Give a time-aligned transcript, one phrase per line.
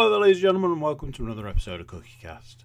[0.00, 2.64] Hello there, ladies and gentlemen, and welcome to another episode of Cookie Cast.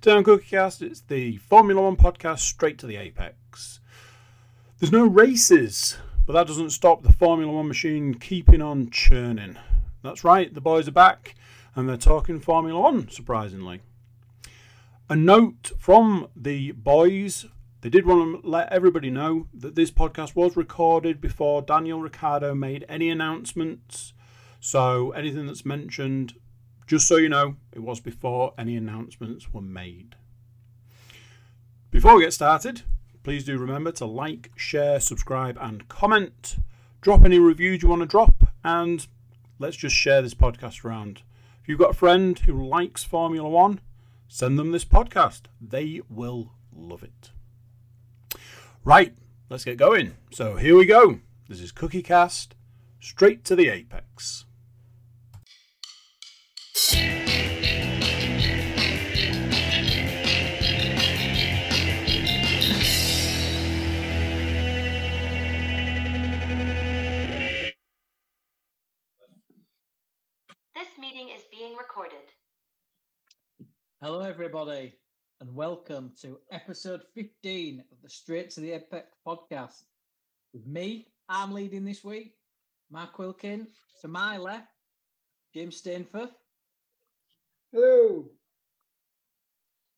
[0.00, 3.80] Today on Cookie Cast, it's the Formula One podcast straight to the apex.
[4.78, 9.58] There's no races, but that doesn't stop the Formula One machine keeping on churning.
[10.02, 11.34] That's right, the boys are back,
[11.74, 13.82] and they're talking Formula One, surprisingly.
[15.10, 17.44] A note from the boys
[17.82, 22.54] they did want to let everybody know that this podcast was recorded before Daniel Ricciardo
[22.54, 24.14] made any announcements.
[24.60, 26.32] So anything that's mentioned,
[26.86, 30.16] just so you know, it was before any announcements were made.
[31.90, 32.82] Before we get started,
[33.22, 36.56] please do remember to like, share, subscribe, and comment.
[37.00, 39.06] Drop any reviews you want to drop, and
[39.58, 41.22] let's just share this podcast around.
[41.62, 43.80] If you've got a friend who likes Formula One,
[44.28, 45.42] send them this podcast.
[45.60, 47.30] They will love it.
[48.84, 49.14] Right,
[49.48, 50.14] let's get going.
[50.30, 51.20] So here we go.
[51.48, 52.54] This is Cookie Cast,
[53.00, 54.44] straight to the apex.
[74.00, 74.94] Hello, everybody,
[75.40, 79.84] and welcome to episode 15 of the Straight to the Apex podcast.
[80.52, 82.34] With me, I'm leading this week,
[82.90, 83.68] Mark Wilkin.
[84.00, 84.66] To my left,
[85.54, 86.32] James Stainforth.
[87.74, 88.24] Hello.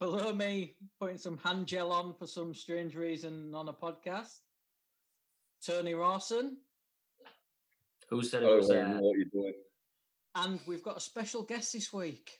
[0.00, 4.40] Below me, putting some hand gel on for some strange reason on a podcast,
[5.62, 6.56] Tony Rawson.
[8.08, 8.68] Who said it I was?
[8.68, 9.54] don't really know Uh, what you're doing.
[10.36, 12.30] And we've got a special guest this week.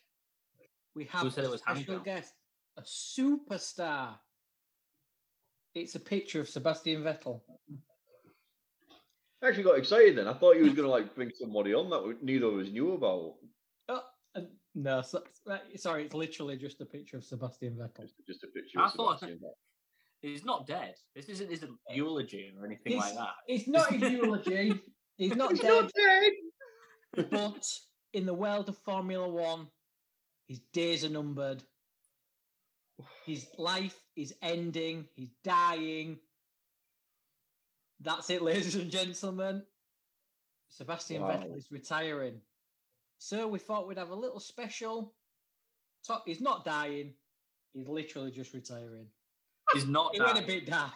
[0.95, 2.05] We have Who said a it was hand special gel?
[2.05, 2.33] guest,
[2.79, 4.19] a superstar.
[5.75, 7.43] It's a picture of Sebastian Vettel.
[9.43, 10.29] I actually got excited then.
[10.29, 12.93] I thought you was gonna like bring somebody on that we- neither of us knew
[12.95, 13.35] about.
[14.79, 15.23] No, so,
[15.77, 18.03] sorry, it's literally just a picture of Sebastian Vettel.
[18.03, 18.79] Just, just a picture.
[18.79, 19.55] I of thought- Sebastian Vettel.
[20.21, 20.95] he's not dead.
[21.15, 23.35] This isn't his eulogy or anything It's, like that.
[23.49, 24.79] it's not his eulogy.
[25.17, 27.31] He's not He's dead, not dead.
[27.31, 27.67] but
[28.13, 29.67] in the world of Formula One,
[30.47, 31.63] his days are numbered.
[33.25, 35.07] His life is ending.
[35.15, 36.19] He's dying.
[38.01, 39.63] That's it, ladies and gentlemen.
[40.69, 41.31] Sebastian Wow.
[41.31, 42.43] Vettel is retiring.
[43.27, 45.13] So we thought we'd have a little special.
[46.07, 46.23] Talk.
[46.27, 47.13] He's not dying.
[47.75, 49.09] He's literally just retiring.
[49.73, 50.93] He's not It went a bit dark.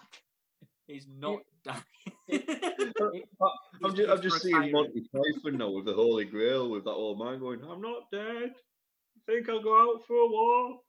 [0.86, 1.82] He's not dying.
[2.30, 4.70] I'm He's just, I'm just seeing.
[4.70, 8.52] Monty Python now with the Holy Grail with that old man going, "I'm not dead.
[8.52, 10.84] I think I'll go out for a walk."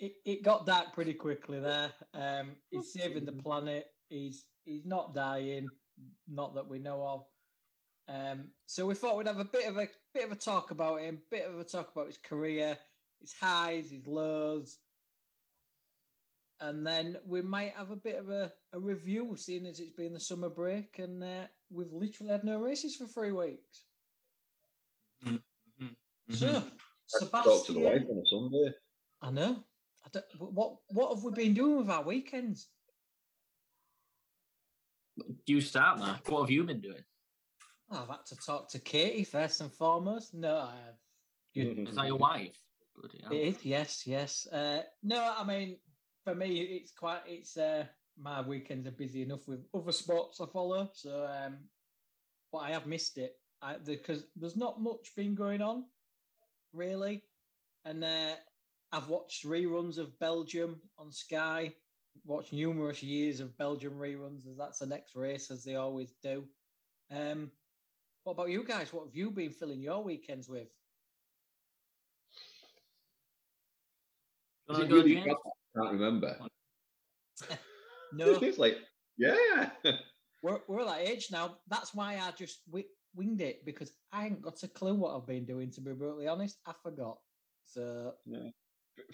[0.00, 1.92] it, it got dark pretty quickly there.
[2.14, 3.86] Um, he's saving the planet.
[4.08, 5.68] He's he's not dying,
[6.28, 7.24] not that we know of.
[8.08, 11.00] Um, so we thought we'd have a bit of a bit of a talk about
[11.00, 12.78] him, bit of a talk about his career,
[13.20, 14.78] his highs, his lows,
[16.60, 20.14] and then we might have a bit of a, a review, seeing as it's been
[20.14, 23.84] the summer break and uh, we've literally had no races for three weeks.
[25.24, 25.42] Mhm.
[26.30, 26.72] So, Mhm.
[27.32, 28.74] I talk to the wife Sebastian, on a Sunday.
[29.20, 29.64] I know.
[30.04, 32.68] I don't, what what have we been doing with our weekends?
[35.16, 36.28] Do you start, Mark.
[36.28, 37.04] What have you been doing?
[37.90, 40.34] I've had to talk to Katie first and foremost.
[40.34, 40.94] No, I have.
[41.54, 42.56] You, Is that your wife?
[42.96, 44.46] Bloody it is, yes, yes.
[44.52, 45.76] Uh, no, I mean,
[46.24, 47.20] for me, it's quite.
[47.26, 47.84] It's uh,
[48.20, 50.90] my weekends are busy enough with other sports I follow.
[50.92, 51.58] So, um,
[52.52, 55.84] but I have missed it I, because there's not much been going on,
[56.72, 57.22] really.
[57.84, 58.34] And uh,
[58.92, 61.72] I've watched reruns of Belgium on Sky.
[62.24, 66.44] Watched numerous years of Belgium reruns, as that's the next race, as they always do.
[67.10, 67.50] Um,
[68.28, 68.92] what about you guys?
[68.92, 70.68] What have you been filling your weekends with?
[74.68, 76.36] Do Is it go, really I can't remember.
[78.12, 78.76] No, it's like,
[79.16, 79.70] yeah.
[80.42, 81.56] we're, we're that age now.
[81.68, 85.26] That's why I just wi- winged it because I ain't got a clue what I've
[85.26, 85.70] been doing.
[85.70, 87.16] To be brutally honest, I forgot.
[87.64, 88.12] So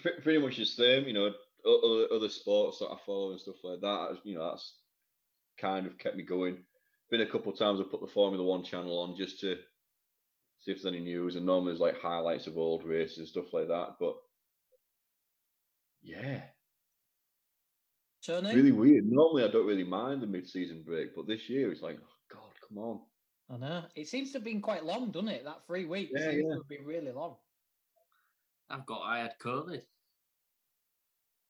[0.03, 1.31] P- pretty much the same, you know.
[1.65, 4.73] Other, other sports that I follow and stuff like that, you know, that's
[5.57, 6.57] kind of kept me going.
[7.11, 9.55] Been a couple of times I've put the Formula One channel on just to
[10.59, 13.53] see if there's any news, and normally there's like highlights of old races and stuff
[13.53, 13.95] like that.
[13.99, 14.15] But
[16.01, 16.41] yeah,
[18.25, 19.05] Tony, it's really weird.
[19.05, 22.51] Normally I don't really mind the mid-season break, but this year it's like, oh God,
[22.67, 23.01] come on.
[23.49, 25.43] I know it seems to have been quite long, doesn't it?
[25.43, 26.53] That three weeks Yeah, seems yeah.
[26.53, 27.35] to have been really long.
[28.69, 29.01] I've got.
[29.03, 29.81] I had COVID.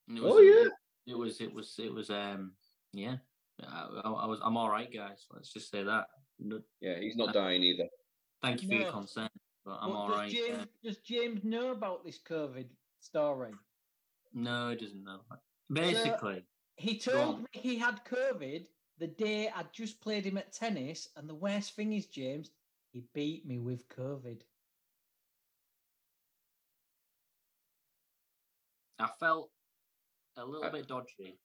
[0.10, 0.68] And it Oh, yeah.
[1.08, 1.40] It was.
[1.40, 1.74] It was.
[1.80, 2.10] It was.
[2.10, 2.52] Um.
[2.92, 3.18] Yeah.
[3.64, 4.40] I, I, I was.
[4.44, 5.26] I'm all right, guys.
[5.32, 6.08] Let's just say that.
[6.40, 7.88] No, Yeah, he's not dying either.
[8.42, 9.30] thank you for your concern.
[9.64, 10.32] but I'm But all does right.
[10.32, 12.68] James, uh, does James know about this COVID
[13.00, 13.52] story?
[14.34, 15.20] no, he doesn't know.
[15.72, 16.44] Basically,
[16.78, 18.68] He told me he had COVID
[18.98, 22.52] the day I'd just played him at tennis, and the worst thing is, James,
[22.92, 24.42] he beat me with COVID.
[29.00, 29.52] I felt
[30.38, 31.38] a little Uh, bit dodgy.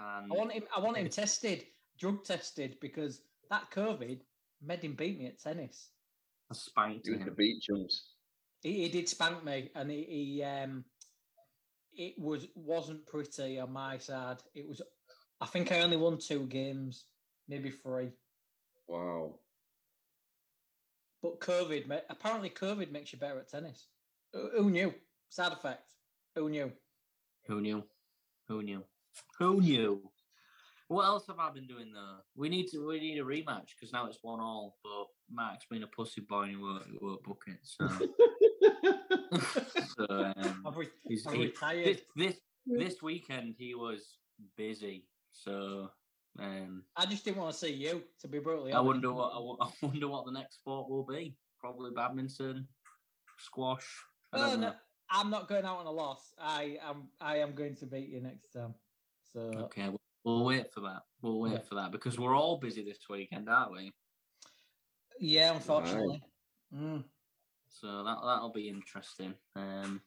[0.00, 0.62] And I want him.
[0.76, 1.64] I want him tested,
[1.98, 4.20] drug tested, because that COVID
[4.62, 5.90] made him beat me at tennis.
[6.50, 7.34] I spanked It was the him.
[7.36, 8.10] beat chums.
[8.62, 10.84] He, he did spank me, and he, he um,
[11.92, 14.38] it was wasn't pretty on my side.
[14.54, 14.80] It was.
[15.40, 17.04] I think I only won two games,
[17.48, 18.10] maybe three.
[18.88, 19.38] Wow.
[21.22, 23.86] But COVID, apparently, COVID makes you better at tennis.
[24.32, 24.94] Who, who knew?
[25.30, 25.82] Side effect.
[26.36, 26.72] Who knew?
[27.46, 27.82] Who knew?
[28.48, 28.84] Who knew?
[29.38, 30.10] Who knew?
[30.88, 32.16] What else have I been doing though?
[32.34, 34.78] We need to we need a rematch because now it's one all.
[34.82, 37.58] But Mark's been a pussy boy and he won't, he won't book it.
[37.62, 37.88] So,
[39.98, 41.84] so um, I've, re- he's, I've he, retired.
[41.84, 44.16] this this this weekend he was
[44.56, 45.04] busy.
[45.32, 45.90] So
[46.38, 48.02] um, I just didn't want to see you.
[48.20, 51.36] To be brutally I wonder what I, I wonder what the next sport will be.
[51.60, 52.66] Probably badminton,
[53.38, 53.86] squash.
[54.32, 54.74] I Oh, don't no, know.
[55.10, 56.32] I'm not going out on a loss.
[56.40, 57.08] I am.
[57.20, 58.74] I am going to beat you next time.
[59.32, 59.90] So Okay,
[60.24, 61.02] we'll, wait for that.
[61.22, 61.58] We'll wait Yeah.
[61.60, 63.92] for that because we're all busy this weekend, aren't we?
[65.20, 66.22] yeah, unfortunately,
[66.72, 67.04] Mm.
[67.70, 69.34] So that that'll be interesting.
[69.56, 70.02] Um,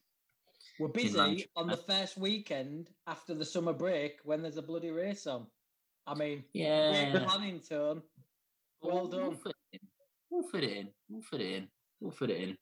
[0.78, 5.26] we're busy on the first weekend after the summer break when there's a bloody race
[5.26, 5.46] on.
[6.06, 7.60] I mean, yeah, planning.
[7.70, 8.02] Well
[8.80, 9.20] We'll done.
[9.22, 10.90] We'll fit it in.
[11.08, 11.68] We'll fit it in.
[12.00, 12.58] We'll fit it in.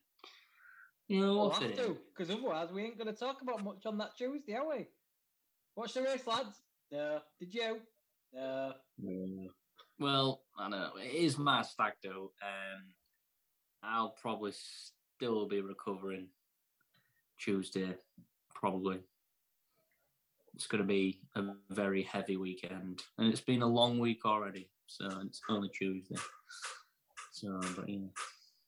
[1.08, 1.84] You know, We'll we'll have fit it in.
[1.94, 4.86] to, because otherwise we ain't going to talk about much on that Tuesday, are we?
[5.76, 6.60] Watch the race, lads.
[6.90, 7.20] No.
[7.38, 7.80] Did you?
[8.32, 8.72] No.
[8.98, 9.48] Yeah.
[9.98, 12.30] Well, I know it is my stag do.
[12.42, 12.84] Um,
[13.82, 16.28] I'll probably still be recovering
[17.38, 17.94] Tuesday.
[18.54, 19.00] Probably.
[20.54, 24.68] It's going to be a very heavy weekend, and it's been a long week already.
[24.86, 26.16] So it's only Tuesday.
[27.32, 28.08] So, but yeah,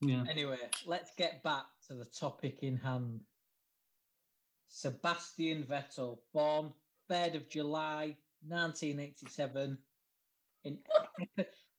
[0.00, 0.24] yeah.
[0.30, 3.20] Anyway, let's get back to the topic in hand.
[4.68, 6.72] Sebastian Vettel, born
[7.12, 8.16] 3rd of July
[8.48, 9.78] 1987
[10.64, 10.78] in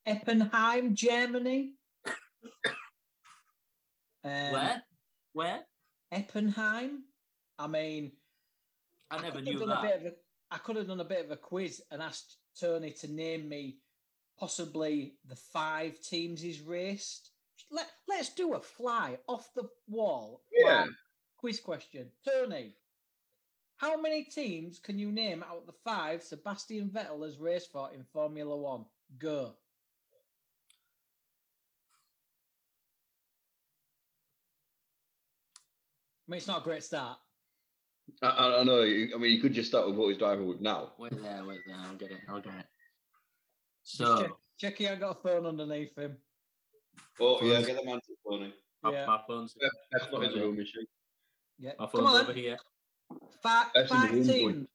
[0.07, 1.73] Eppenheim, Germany.
[4.23, 4.83] Um, Where?
[5.33, 5.59] Where?
[6.13, 6.99] Eppenheim.
[7.57, 8.11] I mean,
[9.09, 9.79] I never could have knew done that.
[9.79, 10.11] A bit of a,
[10.51, 13.77] I could have done a bit of a quiz and asked Tony to name me
[14.39, 17.31] possibly the five teams he's raced.
[17.71, 20.41] Let, let's do a fly off the wall.
[20.51, 20.85] Yeah.
[21.37, 22.09] Quiz question.
[22.25, 22.75] Tony,
[23.77, 27.89] how many teams can you name out of the five Sebastian Vettel has raced for
[27.93, 28.85] in Formula One?
[29.19, 29.53] Go.
[36.27, 37.17] I mean, it's not a great start.
[38.21, 38.81] I, I, I know.
[38.81, 40.93] I mean, you could just start with what he's driving with now.
[40.97, 41.75] Wait there, wait there.
[41.77, 42.19] I'll get it.
[42.29, 42.65] I'll get it.
[43.85, 46.17] Just So check, check he ain't got a phone underneath him.
[47.19, 47.67] Oh yeah, Phones.
[47.67, 49.05] get the man to phone my, Yeah.
[49.05, 49.55] my phone's
[49.91, 50.85] That's not in the room, is she?
[51.59, 51.71] Yeah.
[51.79, 52.41] my Come phone's on, over then.
[52.43, 52.57] here.
[53.41, 54.67] Five, That's five room,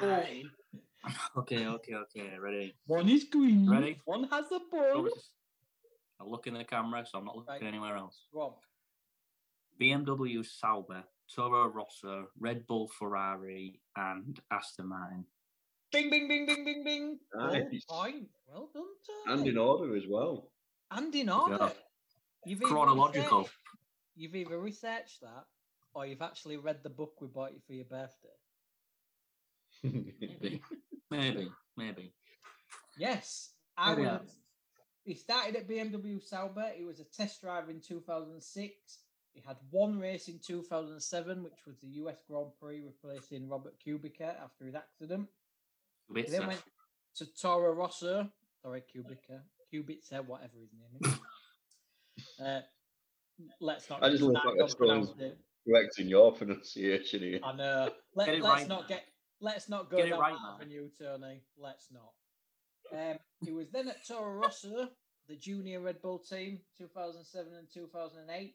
[0.00, 0.42] boy.
[1.36, 2.38] Okay, okay, okay.
[2.38, 2.74] Ready?
[2.86, 3.68] One is green.
[3.70, 3.98] Ready?
[4.04, 5.02] One has a Go ball.
[5.04, 5.30] with this.
[6.20, 7.62] I look in the camera, so I'm not looking Right.
[7.62, 8.26] anywhere else.
[8.34, 8.52] Go on.
[9.80, 11.02] BMW Sauber,
[11.34, 15.24] Toro Rosso, Red Bull Ferrari, and Aston Martin.
[15.90, 17.18] Bing, bing, bing, bing, bing, bing.
[17.34, 17.84] Nice.
[17.88, 18.28] Oh, point.
[18.46, 18.84] Well done,
[19.26, 19.38] Tony.
[19.40, 20.50] And in order as well.
[20.90, 21.56] And in order.
[21.60, 21.70] Yeah.
[22.44, 23.38] You've either Chronological.
[23.38, 23.56] researched-
[24.16, 25.46] You've either researched that
[25.94, 28.28] or you've actually read the book we bought you for your birthday.
[29.82, 30.60] Maybe,
[31.10, 32.12] maybe, maybe.
[32.98, 33.52] Yes.
[33.76, 34.36] I Maybe was.
[35.04, 36.70] He started at BMW Sauber.
[36.76, 38.98] He was a test driver in 2006.
[39.32, 44.34] He had one race in 2007, which was the US Grand Prix, replacing Robert Kubica
[44.42, 45.28] after his accident.
[46.10, 46.62] A bit He then went
[47.16, 48.28] to Toro Rosso.
[48.62, 49.40] Sorry, Kubica.
[49.72, 52.40] Kubica, whatever his name is.
[52.44, 52.60] uh,
[53.60, 54.02] let's not.
[54.02, 56.00] I just love start that that's going going- pronounce it.
[56.00, 56.32] Correcting your
[57.12, 57.40] pronunciation here.
[57.44, 57.90] I know.
[58.14, 59.04] let, let's right, not get.
[59.42, 60.54] Let's not go Get it down right, that man.
[60.60, 61.40] avenue, Tony.
[61.56, 62.12] Let's not.
[62.92, 64.88] Um, he was then at Toro Rosso,
[65.28, 68.54] the junior Red Bull team, 2007 and 2008.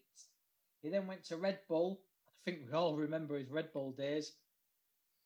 [0.83, 2.01] He then went to Red Bull.
[2.27, 4.33] I think we all remember his Red Bull days.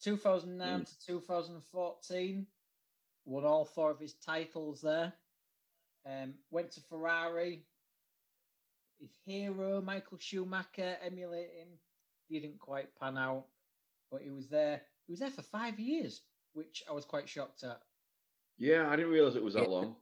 [0.01, 0.86] 2009 Mm.
[0.86, 2.48] to 2014,
[3.25, 5.12] won all four of his titles there.
[6.05, 7.65] Um, went to Ferrari.
[9.00, 11.70] His hero, Michael Schumacher, emulate him.
[12.29, 13.46] Didn't quite pan out,
[14.12, 14.82] but he was there.
[15.08, 16.22] He was there for five years,
[16.53, 17.79] which I was quite shocked at.
[18.58, 19.96] Yeah, I didn't realise it was that long.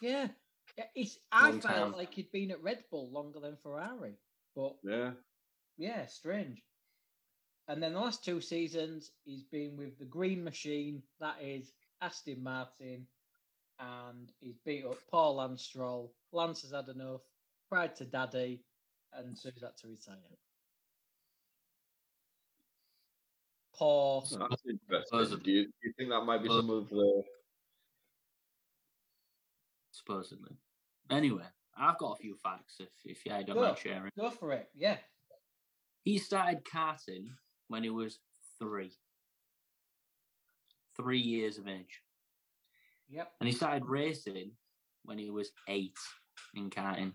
[0.00, 0.28] Yeah.
[0.76, 1.92] Yeah, it's, I Long felt time.
[1.92, 4.18] like he'd been at Red Bull longer than Ferrari,
[4.54, 5.12] but Yeah.
[5.78, 6.62] yeah, strange.
[7.68, 12.42] And then the last two seasons, he's been with the Green Machine, that is Aston
[12.42, 13.06] Martin,
[13.80, 16.12] and he's beat up Paul Lance Stroll.
[16.32, 17.22] Lance has had enough,
[17.70, 18.62] cried to Daddy,
[19.12, 20.16] and so he's had to retire.
[23.74, 24.22] Poor.
[24.22, 24.78] That's interesting.
[25.06, 25.44] Supposedly.
[25.44, 27.22] Do you, do you think that might be some of the?
[29.96, 30.56] supposedly.
[31.10, 31.44] Anyway,
[31.76, 33.62] I've got a few facts if if you don't Go.
[33.62, 34.10] mind sharing.
[34.18, 34.68] Go for it.
[34.74, 34.96] Yeah.
[36.04, 37.26] He started karting
[37.68, 38.18] when he was
[38.58, 38.92] three.
[40.96, 42.02] Three years of age.
[43.08, 43.32] Yep.
[43.40, 44.52] And he started racing
[45.04, 45.98] when he was eight
[46.54, 47.12] in karting.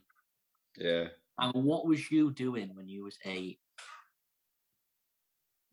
[0.78, 1.08] Yeah.
[1.40, 3.60] And what was you doing when you was eight?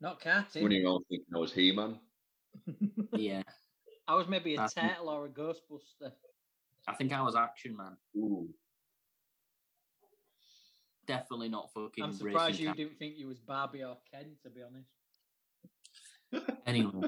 [0.01, 0.63] Not karting.
[0.63, 1.99] Running all thinking I was He Man.
[3.13, 3.43] Yeah.
[4.07, 6.11] I was maybe a That's- turtle or a ghostbuster.
[6.87, 7.95] I think I was action man.
[8.17, 8.47] Ooh.
[11.05, 12.75] Definitely not fucking I'm surprised you car.
[12.75, 14.89] didn't think you was Barbie or Ken, to be honest.
[16.65, 17.07] Anyway.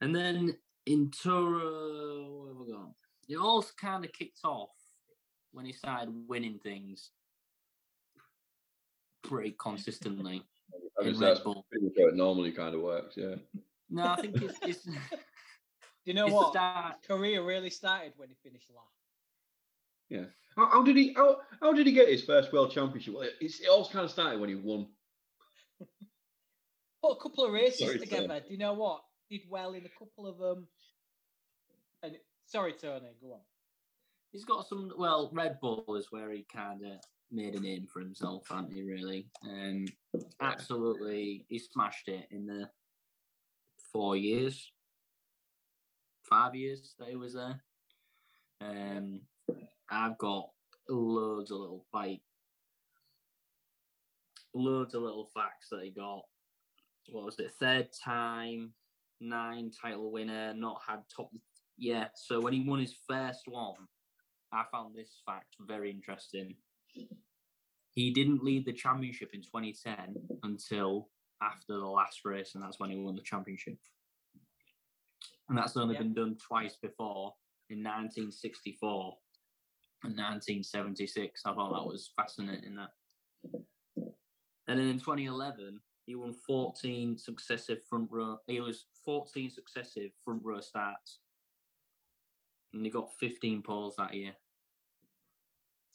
[0.00, 2.94] and then in Toro, where have we gone?
[3.28, 4.70] It all kind of kicked off
[5.52, 7.10] when he started winning things
[9.22, 10.42] pretty consistently.
[11.00, 11.64] I In Red that's Bull.
[11.70, 13.16] pretty how it normally kind of works.
[13.16, 13.36] Yeah.
[13.90, 14.92] No, I think it's, it's, Do
[16.04, 16.52] you know it's what?
[16.52, 17.02] start.
[17.06, 18.86] Career really started when he finished last.
[20.08, 20.24] Yeah.
[20.56, 21.14] How, how did he?
[21.14, 23.14] How, how did he get his first world championship?
[23.14, 24.86] Well, it's, it all kind of started when he won.
[27.02, 28.28] Put a couple of races Sorry, together.
[28.28, 28.40] Tony.
[28.40, 29.02] Do you know what?
[29.30, 30.66] Did well in a couple of them.
[32.02, 32.16] And
[32.46, 33.40] sorry, Tony, go on.
[34.32, 34.92] He's got some.
[34.96, 36.92] Well, Red Bull is where he kind of
[37.32, 38.82] made a name for himself, hasn't he?
[38.82, 39.86] Really, um,
[40.40, 42.68] absolutely, he smashed it in the
[43.92, 44.70] four years,
[46.28, 47.60] five years that he was there.
[48.60, 49.22] Um,
[49.90, 50.50] I've got
[50.88, 52.20] loads of little like
[54.54, 56.22] loads of little facts that he got.
[57.10, 57.52] What was it?
[57.58, 58.72] Third time,
[59.20, 61.30] nine title winner, not had top.
[61.76, 63.74] Yeah, so when he won his first one,
[64.52, 66.54] I found this fact very interesting.
[67.92, 71.08] He didn't lead the championship in 2010 until
[71.42, 73.78] after the last race, and that's when he won the championship.
[75.48, 77.34] And that's only been done twice before
[77.70, 79.16] in 1964
[80.04, 81.42] and 1976.
[81.44, 82.76] I thought that was fascinating.
[82.76, 82.90] That.
[84.68, 88.38] And then in 2011, he won 14 successive front row.
[88.46, 91.18] He was 14 successive front row starts
[92.72, 94.32] and he got 15 poles that year.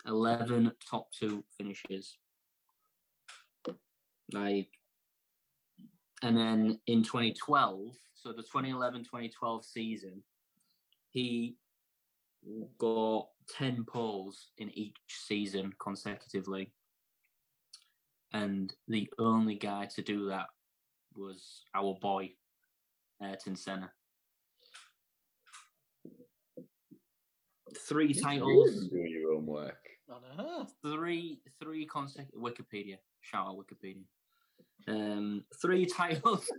[0.07, 2.17] 11 top two finishes.
[4.31, 4.69] Like,
[6.21, 10.23] and then in 2012, so the 2011 2012 season,
[11.11, 11.55] he
[12.77, 13.27] got
[13.57, 16.71] 10 poles in each season consecutively.
[18.33, 20.47] And the only guy to do that
[21.15, 22.31] was our boy,
[23.21, 23.91] Ayrton Senna.
[27.87, 29.77] Three titles, You're doing your own work.
[30.09, 30.67] I don't know.
[30.81, 32.97] three three consecutive Wikipedia.
[33.21, 34.03] Shout out Wikipedia.
[34.87, 36.49] Um, three titles,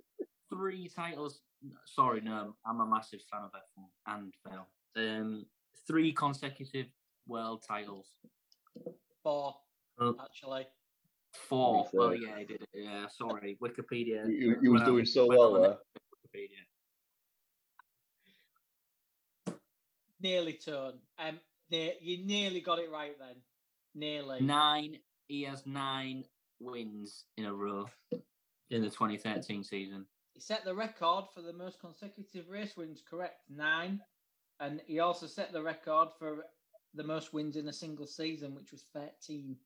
[0.51, 1.41] three titles.
[1.85, 4.67] Sorry, no, I'm a massive fan of F1 and Phil.
[5.05, 5.47] Um,
[5.87, 6.87] three consecutive
[7.27, 8.13] world titles.
[9.23, 9.55] Four,
[10.01, 10.67] Uh, actually.
[11.49, 11.89] Four.
[11.93, 12.69] Well, yeah, I did it.
[12.75, 14.27] Yeah, sorry, Wikipedia.
[14.27, 15.77] You, you, you was doing so well well there.
[16.35, 16.63] Wikipedia.
[20.21, 20.95] Nearly turn.
[21.19, 23.37] Um, ne- you nearly got it right then.
[23.95, 24.41] Nearly.
[24.41, 24.99] Nine.
[25.29, 26.25] He has nine
[26.61, 27.87] wins in a row
[28.71, 30.07] in the 2013 season.
[30.35, 33.41] He set the record for the most consecutive race wins, correct?
[33.49, 34.01] Nine.
[34.61, 36.45] And he also set the record for
[36.95, 39.57] the most wins in a single season, which was 13.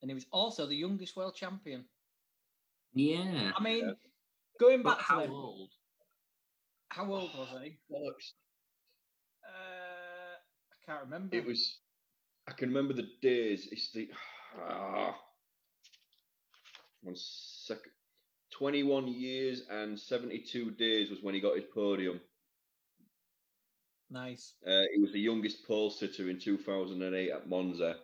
[0.00, 1.84] And he was also the youngest world champion.
[2.94, 3.52] Yeah.
[3.56, 3.92] I mean, Yeah.
[4.60, 5.70] going But back how to them, old?
[6.90, 7.78] how old was he?
[7.94, 8.10] I
[10.92, 11.36] can't remember.
[11.36, 11.78] It was.
[12.48, 13.68] I can remember the days.
[13.70, 14.08] It's the.
[14.60, 15.16] Ah,
[17.02, 17.92] one second.
[18.58, 22.20] 21 years and 72 days was when he got his podium.
[24.10, 24.52] nice.
[24.64, 27.96] Uh, he was the youngest pole sitter in 2008 at Monza.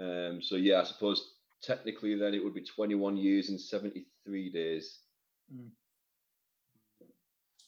[0.00, 5.00] Um, so, yeah, I suppose technically then it would be 21 years and 73 days.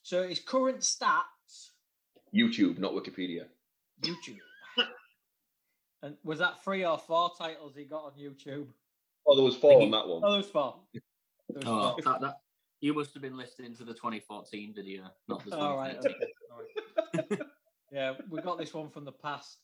[0.03, 1.73] So his current stats,
[2.35, 3.45] YouTube, not Wikipedia.
[4.03, 4.39] YouTube.
[6.03, 8.67] and was that three or four titles he got on YouTube?
[9.27, 10.23] Oh, there was four on he- that one.
[10.25, 10.77] Oh, there's four.
[11.49, 12.03] There's Oh, four.
[12.05, 12.35] that, that,
[12.81, 15.97] you must have been listening to the 2014 video, not the All right.
[15.97, 16.15] okay,
[16.53, 17.41] all right.
[17.93, 19.59] Yeah, we got this one from the past.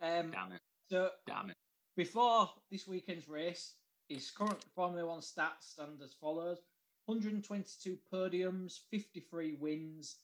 [0.00, 0.60] Um, Damn it.
[0.90, 1.56] so Damn it.
[1.96, 3.74] before this weekend's race,
[4.08, 6.58] his current Formula One stats stand as follows
[7.06, 10.16] 122 podiums, 53 wins,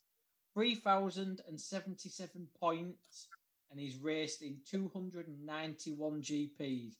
[0.55, 3.29] 3,077 points,
[3.70, 6.92] and he's raced in 291 GPs,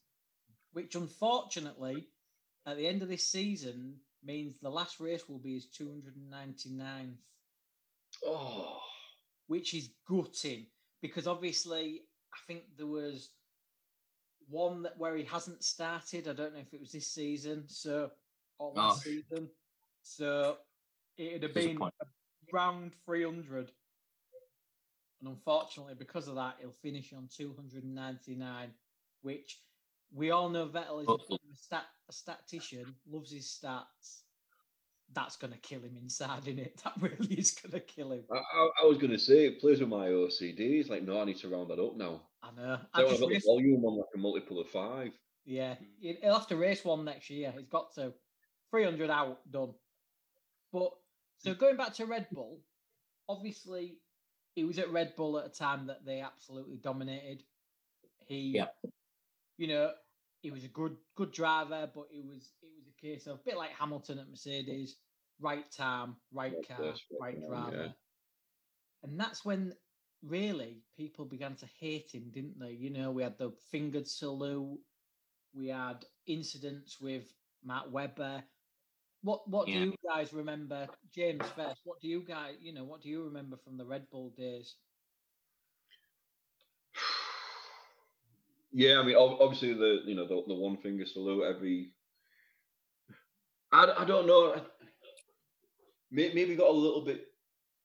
[0.72, 2.06] which unfortunately,
[2.66, 7.16] at the end of this season, means the last race will be his 299th
[8.26, 8.80] Oh,
[9.46, 10.66] which is gutting
[11.00, 12.02] because obviously
[12.34, 13.30] I think there was
[14.48, 16.28] one that where he hasn't started.
[16.28, 18.10] I don't know if it was this season, so
[18.58, 19.10] or last Oh.
[19.10, 19.48] season.
[20.02, 20.58] So
[21.16, 21.92] it'd have been Disappointing.
[22.52, 23.72] round three hundred.
[25.20, 28.70] And unfortunately, because of that, he'll finish on 299,
[29.22, 29.60] which
[30.12, 31.38] we all know Vettel is a, Hopefully.
[31.42, 34.22] bit of a stat, a statistician, loves his stats.
[35.12, 36.80] That's going to kill him inside, isn't it?
[36.84, 38.22] That really is going to kill him.
[38.32, 40.80] I, I, I was going to say it plays with my OCD.
[40.80, 42.22] It's like, no, I need to round that up now.
[42.42, 42.78] I know.
[42.94, 45.12] So I've I've got the volume on like a multiple of five.
[45.44, 47.52] Yeah, he- he'll have to race one next year.
[47.56, 48.12] He's got to.
[48.70, 49.74] 300 out, done.
[50.72, 50.92] But
[51.38, 52.60] so going back to Red Bull,
[53.28, 53.98] obviously
[54.54, 57.45] he was at Red Bull at a time that they absolutely dominated.
[58.26, 58.69] He, Yeah.
[59.57, 59.95] you know,
[60.42, 63.42] he was a good good driver, but it was it was a case of a
[63.45, 64.97] bit like Hamilton at Mercedes,
[65.38, 67.76] right time, right Right car, right right driver.
[67.87, 67.92] yeah.
[69.02, 69.75] And that's when
[70.23, 72.73] really people began to hate him, didn't they?
[72.73, 74.80] You know, we had the fingered salute,
[75.54, 78.45] we had incidents with Mark Webber.
[79.22, 79.80] What what Yeah.
[79.80, 81.80] do you guys remember, James first?
[81.84, 84.76] What do you guys, you know, what do you remember from the Red Bull days?
[88.72, 91.92] Yeah, I mean, obviously the you know the, the one finger salute every.
[93.72, 94.54] I, I don't know.
[94.54, 94.62] I-
[96.10, 97.26] may- Maybe got a little bit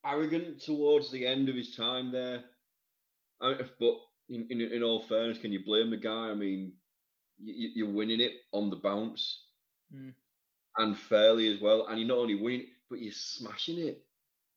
[0.06, 2.44] arrogant towards the end of his time there.
[3.42, 3.96] I, but
[4.30, 6.30] in, in in all fairness, can you blame the guy?
[6.30, 6.74] I mean,
[7.40, 9.42] you, you're winning it on the bounce,
[9.94, 10.14] Mm.
[10.78, 11.88] And fairly as well.
[11.88, 14.04] And you're not only winning, but you're smashing it.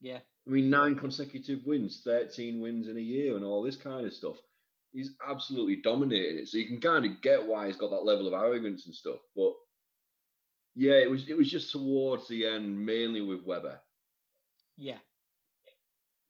[0.00, 4.06] Yeah, I mean, nine consecutive wins, 13 wins in a year, and all this kind
[4.06, 4.36] of stuff.
[4.92, 6.48] He's absolutely dominated it.
[6.48, 9.18] So you can kind of get why he's got that level of arrogance and stuff.
[9.36, 9.52] But
[10.74, 13.80] yeah, it was it was just towards the end, mainly with Webber,
[14.76, 14.98] yeah,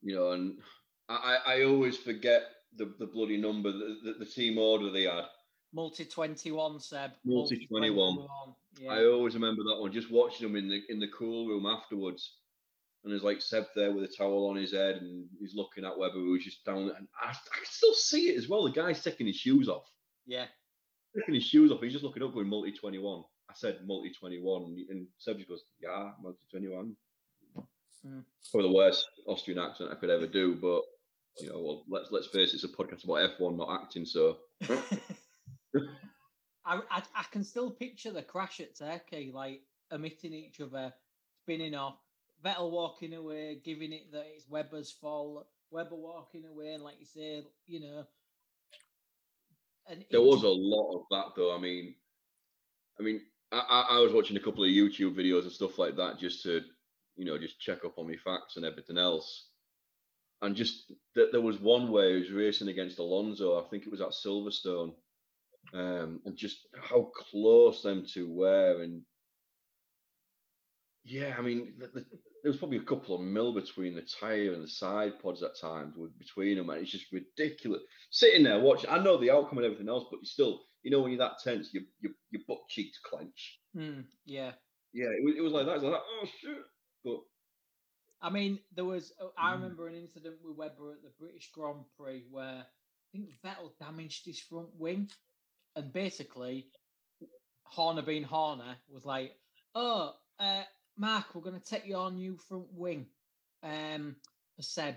[0.01, 0.59] you know, and
[1.07, 2.43] I, I I always forget
[2.75, 5.25] the, the bloody number, the, the, the team order they had.
[5.73, 7.11] Multi twenty one, Seb.
[7.25, 8.17] Multi 21.
[8.79, 11.65] Yeah, I always remember that one, just watching him in the in the cool room
[11.65, 12.37] afterwards.
[13.03, 15.97] And there's like Seb there with a towel on his head, and he's looking at
[15.97, 16.91] Webber, who's just down.
[16.97, 18.63] And I, I can still see it as well.
[18.65, 19.85] The guy's taking his shoes off.
[20.25, 20.45] yeah,
[21.15, 21.81] taking his shoes off.
[21.81, 23.23] He's just looking up going multi 21.
[23.49, 24.85] I said multi 21.
[24.89, 26.95] And Seb just goes, yeah, multi 21.
[28.05, 28.19] Hmm.
[28.51, 30.55] Probably the worst Austrian accent I could ever do.
[30.55, 30.81] But,
[31.41, 34.05] you know, well, let's let's face it, it's a podcast about F1, not acting.
[34.05, 34.37] So,
[36.65, 40.93] I, I I can still picture the crash at Turkey, like omitting each other,
[41.43, 41.97] spinning off,
[42.43, 47.05] Vettel walking away, giving it that it's Webber's fault, Webber walking away, and like you
[47.05, 48.05] say, you know,
[49.89, 51.55] and there was a lot of that, though.
[51.55, 51.95] I mean,
[52.99, 55.95] I mean, I, I, I was watching a couple of YouTube videos and stuff like
[55.95, 56.61] that just to,
[57.15, 59.47] you know, just check up on my facts and everything else.
[60.41, 63.59] And just that there was one where he was racing against Alonso.
[63.59, 64.93] I think it was at Silverstone.
[65.73, 68.81] Um, and just how close them two were.
[68.81, 69.03] And
[71.03, 72.05] yeah, I mean, th th
[72.41, 75.59] there was probably a couple of mil between the tyre and the side pods at
[75.59, 76.69] times with between them.
[76.69, 77.81] And it's just ridiculous.
[78.09, 81.01] Sitting there watching, I know the outcome and everything else, but you still, you know,
[81.01, 83.59] when you're that tense, your, your, your butt cheeks clench.
[83.75, 84.51] Mm, yeah.
[84.93, 85.83] Yeah, it was, it was like that.
[85.83, 86.57] Like, oh, shit.
[87.03, 87.19] But
[88.21, 89.13] I mean, there was.
[89.21, 89.61] uh, I Mm.
[89.61, 94.25] remember an incident with Webber at the British Grand Prix where I think Vettel damaged
[94.25, 95.09] his front wing,
[95.75, 96.67] and basically,
[97.63, 99.31] Horner being Horner was like,
[99.75, 100.63] "Oh, uh,
[100.97, 103.07] Mark, we're going to take your new front wing,
[103.63, 104.15] um,
[104.55, 104.95] for Seb."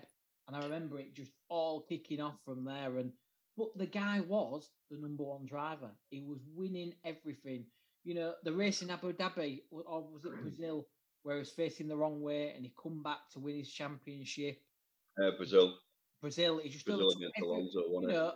[0.48, 2.98] And I remember it just all kicking off from there.
[2.98, 3.12] And
[3.56, 5.90] but the guy was the number one driver.
[6.10, 7.66] He was winning everything.
[8.04, 10.86] You know, the race in Abu Dhabi or was it Brazil?
[11.22, 14.58] where he was facing the wrong way and he come back to win his championship.
[15.22, 15.74] uh, Brazil,
[16.20, 18.14] Brazil, he just Brazil against Alonso, wasn't it?
[18.14, 18.32] know,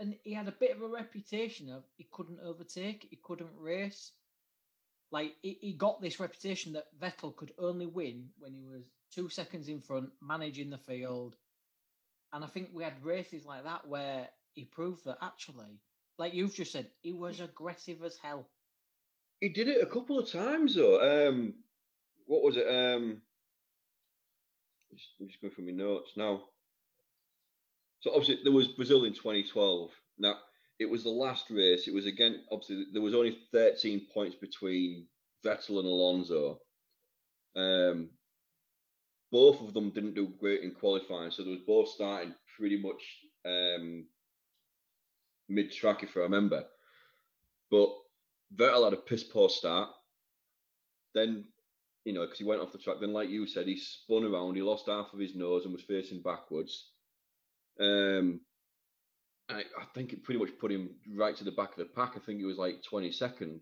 [0.00, 4.12] and he had a bit of a reputation of he couldn't overtake, he couldn't race.
[5.12, 8.84] Like he, he got this reputation that Vettel could only win when he was
[9.14, 11.36] two seconds in front, managing the field.
[12.32, 15.80] And I think we had races like that where he proved that actually,
[16.18, 18.48] like you've just said, he was aggressive as hell.
[19.40, 21.28] He did it a couple of times though.
[21.28, 21.54] Um,
[22.26, 22.66] what was it?
[22.66, 23.20] Um,
[25.20, 26.44] I'm just going through my notes now.
[28.00, 29.90] So obviously there was Brazil in 2012.
[30.18, 30.36] Now
[30.78, 31.86] it was the last race.
[31.86, 35.06] It was again obviously there was only 13 points between
[35.44, 36.58] Vettel and Alonso.
[37.56, 38.10] Um,
[39.32, 43.02] both of them didn't do great in qualifying, so they was both starting pretty much
[43.44, 44.06] um,
[45.48, 46.64] mid track, if I remember.
[47.70, 47.90] But
[48.56, 49.90] Vettel had a piss poor start.
[51.14, 51.44] Then,
[52.04, 52.96] you know, because he went off the track.
[53.00, 54.56] Then, like you said, he spun around.
[54.56, 56.90] He lost half of his nose and was facing backwards.
[57.80, 58.40] Um,
[59.48, 62.12] I, I think it pretty much put him right to the back of the pack.
[62.16, 63.60] I think it was like 22nd.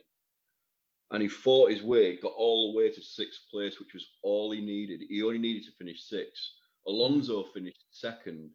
[1.11, 4.51] And he fought his way, got all the way to sixth place, which was all
[4.51, 5.01] he needed.
[5.09, 6.43] He only needed to finish sixth.
[6.87, 8.51] Alonso finished second.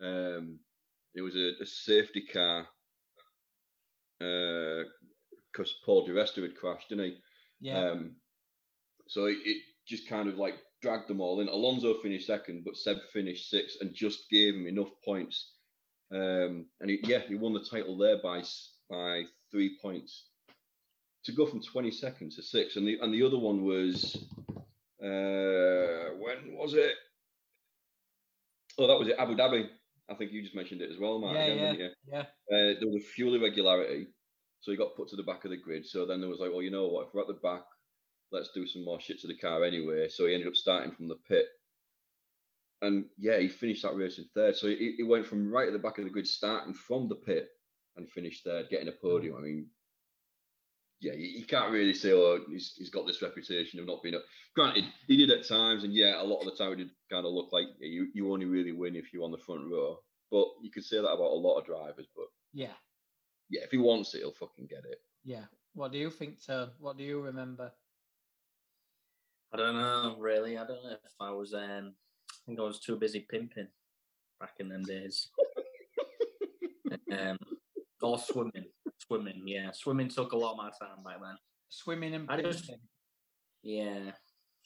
[0.00, 0.58] Um,
[1.14, 2.66] it was a, a safety car
[4.18, 7.16] because Paul di Resta had crashed, didn't he?
[7.60, 7.90] Yeah.
[7.90, 8.16] Um,
[9.08, 11.48] so it, it just kind of like dragged them all in.
[11.48, 15.52] Alonso finished second, but Seb finished sixth and just gave him enough points.
[16.12, 18.42] Um, and he, yeah, he won the title there by
[18.90, 20.24] by three points
[21.24, 22.76] to go from 22nd to sixth.
[22.76, 24.16] And the and the other one was
[25.02, 26.92] uh, when was it?
[28.78, 29.68] Oh, that was it, Abu Dhabi.
[30.10, 31.34] I think you just mentioned it as well, Mark.
[31.34, 32.20] yeah, again, yeah, yeah.
[32.20, 34.08] Uh, there was a fuel irregularity,
[34.60, 35.86] so he got put to the back of the grid.
[35.86, 37.06] So then there was like, well, you know what?
[37.06, 37.62] If we're at the back,
[38.32, 40.08] let's do some more shit to the car anyway.
[40.08, 41.46] So he ended up starting from the pit,
[42.80, 44.56] and yeah, he finished that race in third.
[44.56, 47.14] So he, he went from right at the back of the grid, starting from the
[47.14, 47.48] pit,
[47.96, 49.34] and finished third, getting a podium.
[49.34, 49.38] Mm.
[49.38, 49.66] I mean,
[51.00, 54.14] yeah, you, you can't really say, oh, he's, he's got this reputation of not being
[54.14, 54.22] up.
[54.54, 57.26] Granted, he did at times, and yeah, a lot of the time it did kind
[57.26, 59.98] of look like yeah, you you only really win if you're on the front row.
[60.30, 62.06] But you could say that about a lot of drivers.
[62.16, 62.72] But Yeah,
[63.50, 64.98] yeah, if he wants it, he'll fucking get it.
[65.24, 65.44] yeah.
[65.74, 66.70] What do you think, Tone?
[66.78, 67.72] What do you remember?
[69.52, 70.56] I don't know, really.
[70.56, 71.52] I don't know if I was.
[71.54, 71.94] Um,
[72.30, 73.68] I think I was too busy pimping
[74.40, 75.28] back in them days.
[77.12, 77.38] um,
[78.02, 78.64] or swimming,
[78.98, 79.42] swimming.
[79.46, 81.36] Yeah, swimming took a lot of my time back then.
[81.68, 82.70] Swimming and I just-
[83.62, 84.12] Yeah.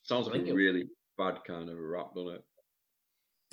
[0.05, 2.45] Sounds like a it- really bad kind of a rap, doesn't it?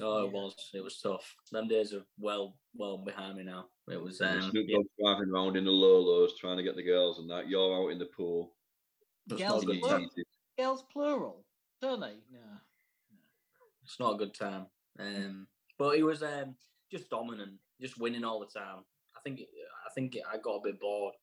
[0.02, 0.32] Oh, it Yeah.
[0.42, 0.56] was.
[0.74, 1.36] It was tough.
[1.52, 3.70] Them days are well, well behind me now.
[3.92, 4.22] It was.
[4.22, 7.30] And Um, Snoop yeah, driving around in the Lolos trying to get the girls and
[7.30, 7.48] that.
[7.50, 8.56] You're out in the pool.
[9.30, 10.12] Girls not good Look.
[10.58, 10.76] Your time.
[10.76, 10.82] Yeezys.
[10.82, 11.46] Girls plural,
[11.82, 12.16] don't they?
[12.32, 12.40] No.
[13.84, 14.66] It's not a good time.
[15.00, 16.56] Um, but he was um
[16.92, 18.84] just dominant, just winning all the time.
[19.16, 19.42] I think.
[19.42, 21.14] I think I got a bit bored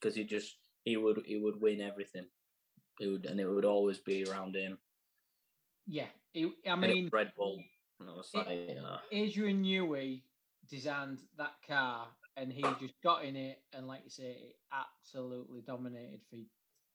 [0.00, 2.26] because he just he would he would win everything.
[3.00, 4.78] It would and it would always be around him.
[5.86, 6.06] Yeah.
[6.32, 7.58] He, I mean, Red Bull.
[8.00, 10.22] And I was it- like, uh, Adrian Newey
[10.68, 15.60] designed that car and he just got in it and like you say it absolutely
[15.60, 16.38] dominated for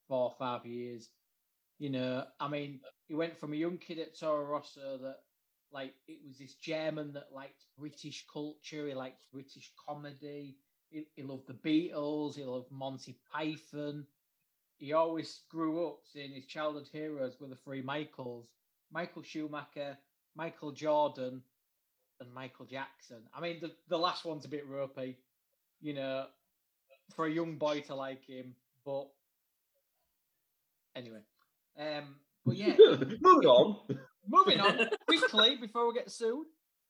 [0.07, 1.09] four or five years
[1.79, 5.19] you know i mean he went from a young kid at toro rosso that
[5.71, 10.57] like it was this german that liked british culture he liked british comedy
[10.89, 14.05] he, he loved the beatles he loved monty python
[14.77, 18.47] he always grew up seeing his childhood heroes were the three michaels
[18.91, 19.97] michael schumacher
[20.35, 21.41] michael jordan
[22.19, 23.19] and Michael Jackson.
[23.33, 25.17] I mean, the, the last one's a bit ropey,
[25.81, 26.25] you know,
[27.15, 28.55] for a young boy to like him.
[28.85, 29.07] But
[30.95, 31.19] anyway,
[31.79, 32.15] um,
[32.45, 32.75] but yeah,
[33.21, 33.77] Moving on.
[34.27, 36.45] moving on quickly before we get sued.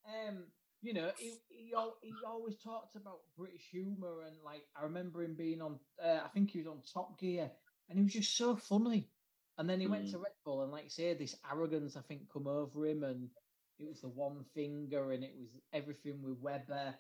[0.08, 0.46] Um,
[0.82, 5.36] you know, he, he he always talked about British humour and like I remember him
[5.36, 5.80] being on.
[6.04, 7.52] Uh, I think he was on Top Gear,
[7.90, 9.10] and he was just so funny.
[9.58, 10.12] And then he went Mm.
[10.12, 13.30] to Red Bull, and like you say, this arrogance I think come over him, and
[13.78, 16.96] it was the one finger, and it was everything with Webber,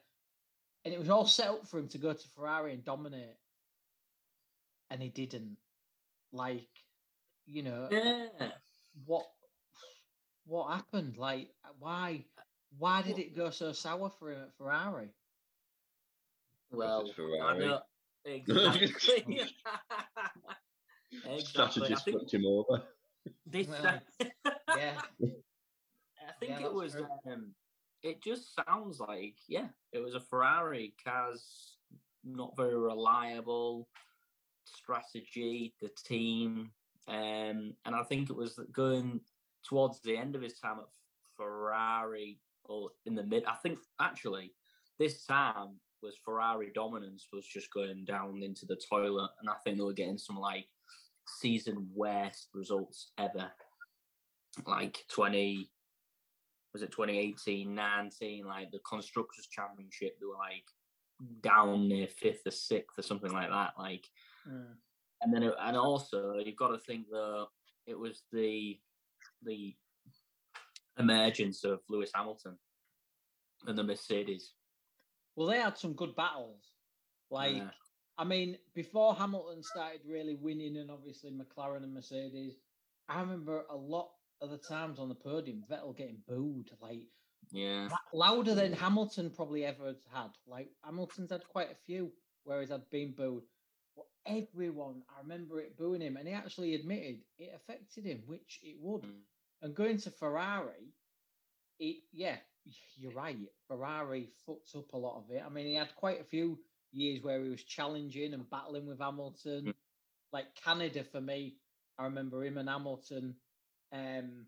[0.83, 3.37] and it was all set up for him to go to Ferrari and dominate,
[4.89, 5.55] and he didn't.
[6.33, 6.67] Like,
[7.49, 8.49] you know, yeah.
[9.05, 9.25] what
[10.45, 11.17] what happened?
[11.17, 12.25] Like, why
[12.77, 15.09] why did it go so sour for him at Ferrari?
[16.71, 17.65] Well, I Ferrari.
[17.65, 17.79] know
[18.25, 19.41] exactly.
[21.25, 21.83] exactly.
[21.83, 22.83] I think flipped him over.
[23.45, 23.67] this.
[23.67, 23.99] Well,
[24.75, 26.95] Yeah, I think Yeah, it was.
[26.95, 27.55] Um,
[28.03, 31.77] it just sounds like yeah, it was a Ferrari car's
[32.23, 33.87] not very reliable
[34.65, 35.73] strategy.
[35.81, 36.71] The team,
[37.09, 39.21] um, and I think it was going
[39.67, 40.85] towards the end of his time at
[41.35, 43.45] Ferrari or in the mid.
[43.45, 44.53] I think actually
[44.99, 49.77] this time was Ferrari dominance was just going down into the toilet, and I think
[49.77, 50.65] they were getting some like
[51.39, 53.51] season worst results ever,
[54.67, 55.69] like twenty
[56.71, 60.63] was it 2018 19 like the constructors championship they were like
[61.41, 64.05] down near fifth or sixth or something like that like
[64.47, 64.75] Mm.
[65.21, 67.47] And then it, and also you've got to think that
[67.87, 68.79] it was the
[69.43, 69.75] the
[70.97, 72.57] emergence of Lewis Hamilton
[73.65, 74.53] and the Mercedes.
[75.35, 76.71] Well, they had some good battles.
[77.29, 77.71] Like, Yeah.
[78.17, 82.57] I mean, before Hamilton started really winning, and obviously McLaren and Mercedes,
[83.07, 87.07] I remember a lot of the times on the podium, Vettel getting booed, like
[87.51, 87.87] Yeah.
[88.13, 90.31] louder than Hamilton probably ever had.
[90.45, 92.11] Like Hamilton's had quite a few
[92.43, 93.45] where he's had been booed.
[93.99, 98.59] But everyone, I remember it booing him, and he actually admitted it affected him, which
[98.63, 99.01] it would.
[99.01, 99.21] Mm.
[99.61, 100.93] And going to Ferrari,
[101.79, 102.37] it yeah,
[102.95, 103.37] you're right.
[103.67, 105.43] Ferrari fucked up a lot of it.
[105.45, 106.59] I mean, he had quite a few
[106.91, 109.65] years where he was challenging and battling with Hamilton.
[109.67, 109.73] Mm.
[110.31, 111.55] Like Canada for me,
[111.97, 113.35] I remember him and Hamilton
[113.91, 114.45] um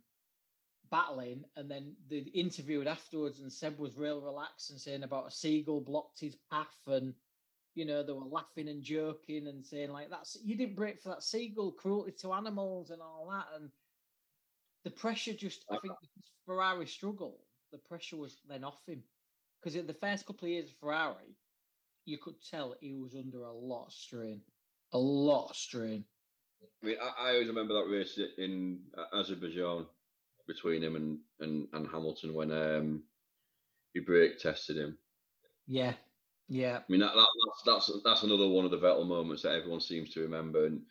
[0.91, 5.31] battling and then the interviewed afterwards and Seb was real relaxed and saying about a
[5.31, 7.15] seagull blocked his path and
[7.75, 11.09] you know they were laughing and joking and saying like that's you didn't break for
[11.09, 13.69] that seagull cruelty to animals and all that and
[14.83, 15.93] the pressure just I think
[16.45, 17.39] Ferrari struggled
[17.71, 19.01] the pressure was then off him.
[19.61, 21.35] Because in the first couple of years of Ferrari
[22.05, 24.41] you could tell he was under a lot of strain
[24.93, 26.03] a lot of strain.
[26.83, 29.85] I mean, I, I always remember that race in uh, Azerbaijan
[30.47, 33.03] between him and, and, and Hamilton when um,
[33.93, 34.97] he brake tested him.
[35.67, 35.93] yeah
[36.47, 37.27] yeah I mean, that, that,
[37.65, 40.81] that's that's that's another one of the Vettel moments that everyone seems to remember, and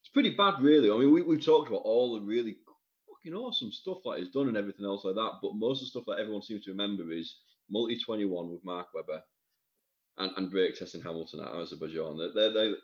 [0.00, 0.90] it's pretty bad, really.
[0.90, 2.56] I mean, we we've talked about all the really
[3.08, 5.90] fucking awesome stuff that he's done and everything else like that, but most of the
[5.90, 7.36] stuff that everyone seems to remember is
[7.70, 9.22] multi twenty one with Mark Webber.
[10.20, 12.18] And, and brake testing Hamilton at Azerbaijan.
[12.18, 12.74] They're, they're, they're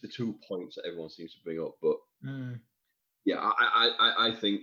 [0.00, 1.74] the two points that everyone seems to bring up.
[1.82, 2.60] But Mm.
[3.26, 4.62] yeah, I, I, I, I think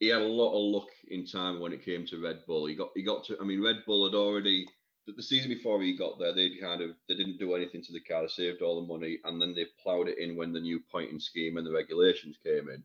[0.00, 2.66] he had a lot of luck in time when it came to Red Bull.
[2.66, 4.66] He got he got to I mean Red Bull had already
[5.06, 8.00] the, season before he got there, they kind of they didn't do anything to the
[8.00, 10.80] car, they saved all the money, and then they ploughed it in when the new
[10.90, 12.82] pointing scheme and the regulations came in.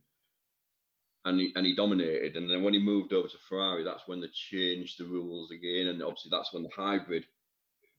[1.25, 2.37] And he, and he dominated.
[2.37, 5.87] And then when he moved over to Ferrari, that's when they changed the rules again.
[5.87, 7.25] And obviously that's when the hybrid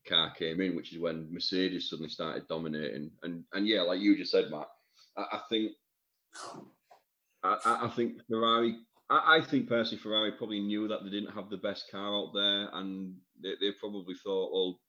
[0.07, 3.11] car came in, which is when Mercedes suddenly started dominating.
[3.23, 4.67] And and yeah, like you just said, Matt,
[5.15, 5.71] I, I think
[7.43, 8.77] I I think Ferrari.
[9.11, 12.31] I, I think personally, Ferrari probably knew that they didn't have the best car out
[12.33, 14.79] there, and they, they probably thought, well,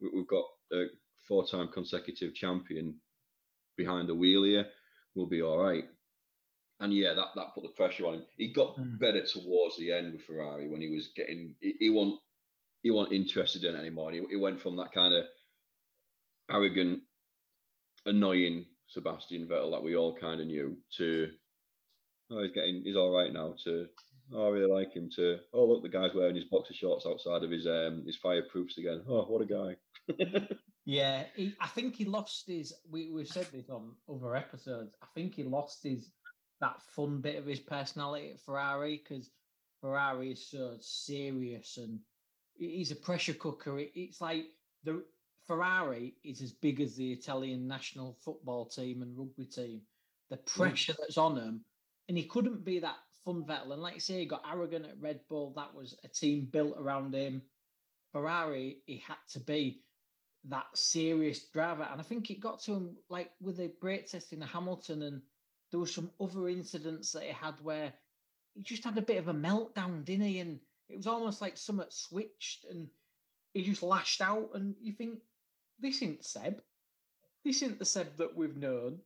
[0.00, 0.84] we- we've got a
[1.26, 3.00] four-time consecutive champion
[3.76, 4.66] behind the wheel here,
[5.14, 5.84] we'll be all right.
[6.80, 8.26] And yeah, that, that put the pressure on him.
[8.36, 8.98] He got Mm.
[8.98, 11.54] better towards the end with Ferrari when he was getting.
[11.60, 12.20] He, he wasn't.
[12.82, 14.12] He wasn't interested in it anymore.
[14.12, 15.24] He, he went from that kind of
[16.50, 17.00] arrogant,
[18.04, 21.30] annoying Sebastian Vettel that we all kind of knew to
[22.30, 23.86] oh he's getting he's all right now to
[24.34, 27.42] oh I really like him to oh look the guy's wearing his boxer shorts outside
[27.42, 29.76] of his um his fireproofs again oh what a guy
[30.86, 32.72] Yeah, he, I think he lost his.
[32.88, 34.94] We we've said this on other episodes.
[35.02, 36.12] I think he lost his
[36.60, 39.30] that fun bit of his personality at Ferrari because
[39.80, 41.98] Ferrari is so serious and
[42.56, 43.80] he's a pressure cooker.
[43.80, 44.44] It, it's like
[44.84, 45.02] the
[45.44, 49.80] Ferrari is as big as the Italian national football team and rugby team.
[50.30, 51.64] The pressure that's on him,
[52.08, 53.72] and he couldn't be that fun Vettel.
[53.72, 55.52] And like you say, he got arrogant at Red Bull.
[55.56, 57.42] That was a team built around him.
[58.12, 59.82] Ferrari, he had to be
[60.48, 61.88] that serious driver.
[61.90, 65.22] And I think it got to him like with the brake testing of Hamilton, and
[65.70, 67.92] there were some other incidents that he had where
[68.54, 70.38] he just had a bit of a meltdown, didn't he?
[70.40, 72.88] And it was almost like something switched and
[73.52, 74.50] he just lashed out.
[74.54, 75.18] And you think,
[75.80, 76.62] this isn't Seb.
[77.44, 79.00] This isn't the Seb that we've known.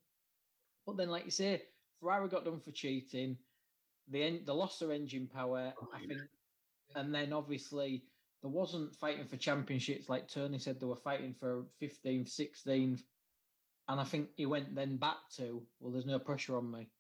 [0.87, 1.63] But then, like you say,
[2.01, 3.37] Ferrari got done for cheating.
[4.09, 6.09] The en- they lost their engine power, I Right.
[6.09, 6.21] think.
[6.95, 8.03] And then obviously
[8.43, 13.03] there wasn't fighting for championships like Tony said they were fighting for 15th, 16th.
[13.89, 16.91] And I think he went then back to, well, there's no pressure on me.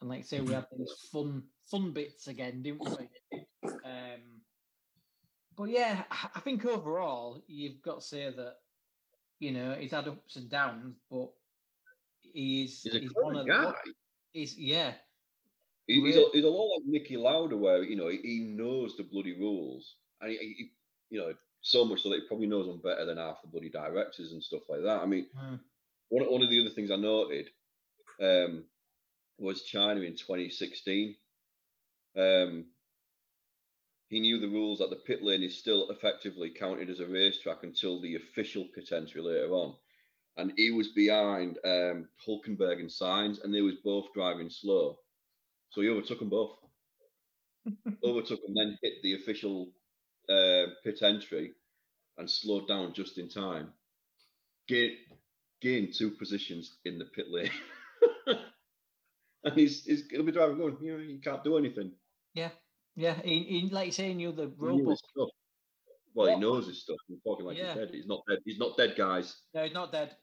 [0.00, 3.08] And like say, we had these fun fun bits again, didn't we?
[3.84, 4.44] Um,
[5.56, 8.56] but yeah, I- I think overall you've got to say that
[9.38, 11.30] you know he's had ups and downs, but
[12.20, 13.94] he is he's a he's one of guy the
[14.34, 14.94] he's yeah
[15.86, 18.96] He- he's, a, he's a lot like Niki Lauda where you know he, he knows
[18.96, 20.70] the bloody rules and he, he
[21.10, 23.70] you know so much so that he probably knows them better than half the bloody
[23.70, 25.60] directors and stuff like that I mean Mm.
[26.10, 27.48] one, one of the other things I noted
[28.22, 28.64] um,
[29.38, 31.16] was China in 2016.
[32.16, 32.66] Um,
[34.08, 37.64] he knew the rules that the pit lane is still effectively counted as a racetrack
[37.64, 39.74] until the official pit entry later on.
[40.36, 44.98] And he was behind um, Hulkenberg and Sainz, and they was both driving slow.
[45.70, 46.56] So he overtook them both.
[48.04, 49.72] overtook them, then hit the official
[50.28, 51.52] uh, pit entry
[52.18, 53.72] and slowed down just in time.
[54.68, 54.96] Gain,
[55.60, 57.50] gained two positions in the pit lane.
[59.44, 61.92] and he's, he's he'll be driving going, you know, you can't do anything.
[62.34, 62.50] yeah
[62.96, 63.20] yeah.
[63.24, 64.92] He, he like you say, he knew the He rule knew book.
[64.92, 65.28] his stuff.
[66.14, 66.34] Well, What?
[66.34, 66.96] he knows his stuff.
[67.08, 67.74] He's talking like Yeah.
[67.74, 67.90] he's dead.
[67.92, 68.38] He's not dead.
[68.44, 69.36] He's not dead, guys.
[69.52, 70.16] No, he's not dead.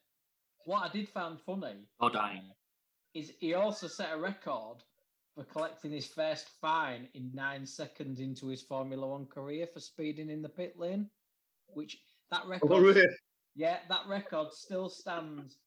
[0.66, 2.42] What I did find funny oh, Or dying.
[2.50, 2.54] Uh,
[3.14, 4.78] is he also set a record
[5.36, 10.30] for collecting his first fine in nine seconds into his Formula One career for speeding
[10.30, 11.10] in the pit lane,
[11.74, 11.98] which
[12.32, 13.08] that oh, record, Oh, really?
[13.56, 15.58] yeah, that record still stands.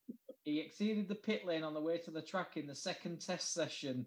[0.45, 3.53] He exceeded the pit lane on the way to the track in the second test
[3.53, 4.07] session.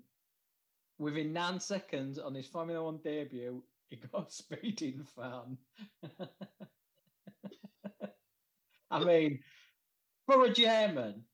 [1.00, 5.58] Within nine seconds on his Formula One debut, he got a speeding fine.
[8.90, 9.40] I mean,
[10.28, 11.26] for a German,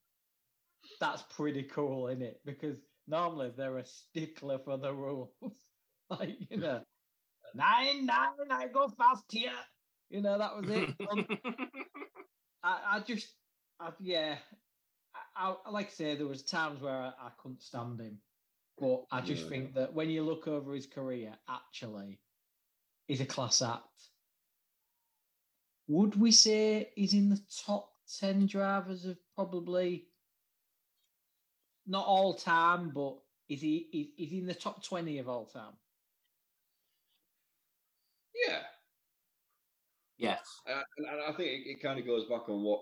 [0.99, 2.41] that's pretty cool, isn't it?
[2.45, 5.35] Because normally they're a stickler for the rules.
[6.09, 6.85] like, you know,
[7.55, 9.53] nine, nine, I go fast here.
[10.09, 10.95] You know, that was it.
[11.09, 11.27] Um,
[12.63, 13.35] I, I just,
[13.79, 14.39] I, yeah,
[15.15, 18.23] I, I, like I say, there was times where I, I couldn't stand him.
[18.77, 19.49] But I just Yeah.
[19.49, 22.21] think that when you look over his career, actually,
[23.07, 24.09] he's a class act.
[25.87, 30.07] Would we say he's in the top 10 drivers of probably
[31.85, 33.17] not all time, but
[33.49, 35.73] is he is, is he in the top 20 of all time?
[38.47, 38.59] Yeah.
[40.17, 40.39] yes.
[40.67, 42.81] Uh, and, and I think it, it kind of goes back on what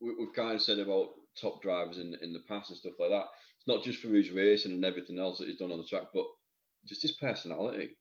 [0.00, 1.08] we, we've kind of said about
[1.40, 3.26] top drivers in in the past and stuff like that.
[3.58, 6.08] It's not just for his racing and everything else that he's done on the track,
[6.14, 6.26] but
[6.86, 7.96] just his personality.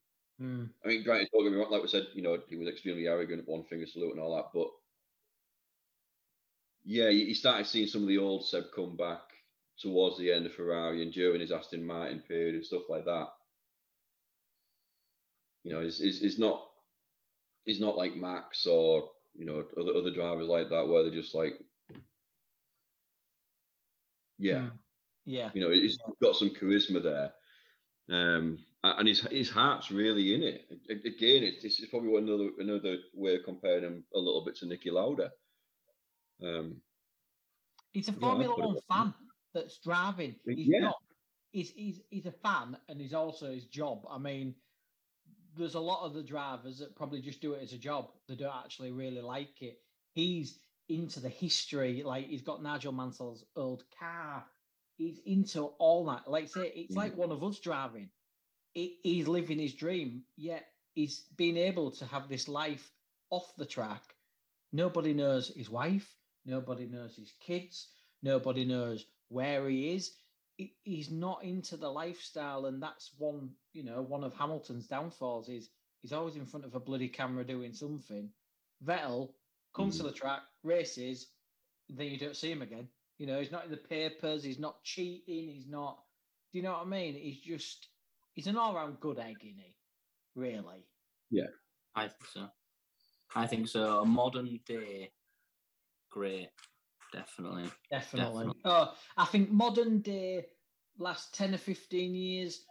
[0.84, 3.08] I mean, granted, don't get me wrong, like we said, you know, he was extremely
[3.08, 4.68] arrogant, one finger salute and all that, but
[6.86, 9.22] yeah, you, started seeing some of the old Seb come back
[9.80, 13.28] towards the end of Ferrari and during his Aston Martin period and stuff like that.
[15.64, 16.66] You know, he's, he's, he's not
[17.66, 21.36] he's not like Max or you know other other drivers like that where they're just
[21.36, 21.54] like,
[24.38, 24.72] yeah, Mm.
[25.26, 25.50] Yeah.
[25.54, 27.34] you know, he's got some charisma there.
[28.10, 30.66] Um, and his his heart's really in it.
[30.90, 34.92] Again, it's, it's probably another another way of comparing him a little bit to Niki
[34.92, 35.32] Lauda.
[36.44, 36.82] Um,
[37.92, 39.14] He's a Formula One fan
[39.54, 40.36] that's driving.
[40.46, 40.80] He's Yeah.
[40.80, 40.96] not.
[41.52, 44.06] He's, he's he's a fan, and he's also his job.
[44.08, 44.54] I mean,
[45.58, 48.12] there's a lot of the drivers that probably just do it as a job.
[48.28, 49.80] They don't actually really like it.
[50.14, 52.04] He's into the history.
[52.04, 54.46] Like he's got Nigel Mansell's old car.
[54.98, 56.30] He's into all that.
[56.30, 58.10] Like say, it's like one of us driving.
[58.74, 60.24] He, he's living his dream.
[60.36, 62.92] Yet he's been able to have this life
[63.32, 64.04] off the track.
[64.72, 66.19] Nobody knows his wife.
[66.50, 67.90] Nobody knows his kids.
[68.24, 70.12] Nobody knows where he is.
[70.84, 75.48] He's not into the lifestyle, and that's one, you know, one of Hamilton's downfalls.
[75.48, 75.70] Is
[76.02, 78.30] he's always in front of a bloody camera doing something.
[78.86, 79.30] Vettel
[79.74, 80.10] comes to hmm.
[80.10, 81.28] the track, races,
[81.90, 82.88] then you don't see him again.
[83.18, 84.44] You know, he's not in the papers.
[84.44, 85.50] He's not cheating.
[85.50, 86.00] He's not.
[86.52, 87.16] Do you know what I mean?
[87.16, 87.88] He's just.
[88.34, 89.76] He's an all-round good egg, isn't he?
[90.36, 90.86] Really.
[91.30, 91.48] Yeah,
[91.96, 92.48] I think so.
[93.36, 94.00] I think so.
[94.00, 95.12] A modern day,
[96.10, 96.50] great,
[97.14, 97.70] definitely.
[97.92, 98.46] Definitely.
[98.46, 98.62] Definitely.
[98.66, 100.46] Oh, I think modern day,
[100.98, 102.66] last 10 or 15 years,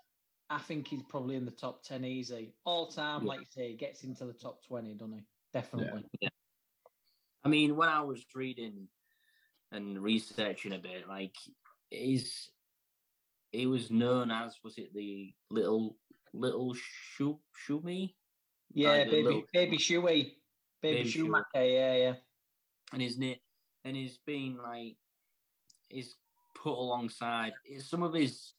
[0.51, 2.55] I think he's probably in the top 10 easy.
[2.64, 3.29] All time, Yeah.
[3.29, 5.24] like you say, he gets into the top 20, doesn't he?
[5.53, 6.05] Definitely.
[6.20, 6.29] Yeah.
[7.44, 8.88] I mean, when I was reading
[9.72, 11.35] and researching a bit, like,
[11.90, 12.51] is
[13.53, 15.96] he was known as was it the little
[16.35, 18.14] little Shu Schumi,
[18.74, 20.03] Yeah, Like baby, little- baby Shuey.
[20.03, 20.37] Baby,
[20.83, 21.12] Baby Shuey.
[21.12, 22.14] Schumacher, yeah, yeah.
[22.92, 23.37] And his name
[23.85, 24.96] and he's been like
[25.90, 26.16] is
[26.55, 28.55] put alongside some of his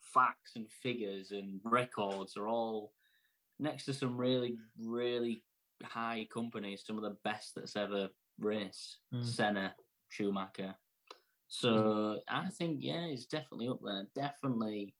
[0.00, 2.92] facts and figures and records are all
[3.58, 5.42] next to some really really
[5.84, 8.98] high companies, some of the best that's ever raced.
[9.14, 9.24] Mm.
[9.24, 9.74] Senna,
[10.08, 10.74] Schumacher.
[11.48, 14.06] So I think yeah, he's definitely up there.
[14.14, 14.94] Definitely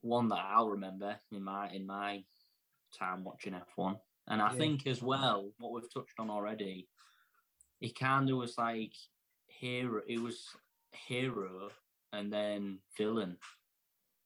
[0.00, 2.24] one that I'll remember in my in my
[2.96, 3.98] time watching F1.
[4.28, 4.58] And I Yeah.
[4.58, 6.88] think as well, what we've touched on already,
[7.84, 8.94] he kind of was like
[9.46, 10.00] hero.
[10.06, 10.48] He was
[10.92, 11.70] hero
[12.14, 13.36] and then villain,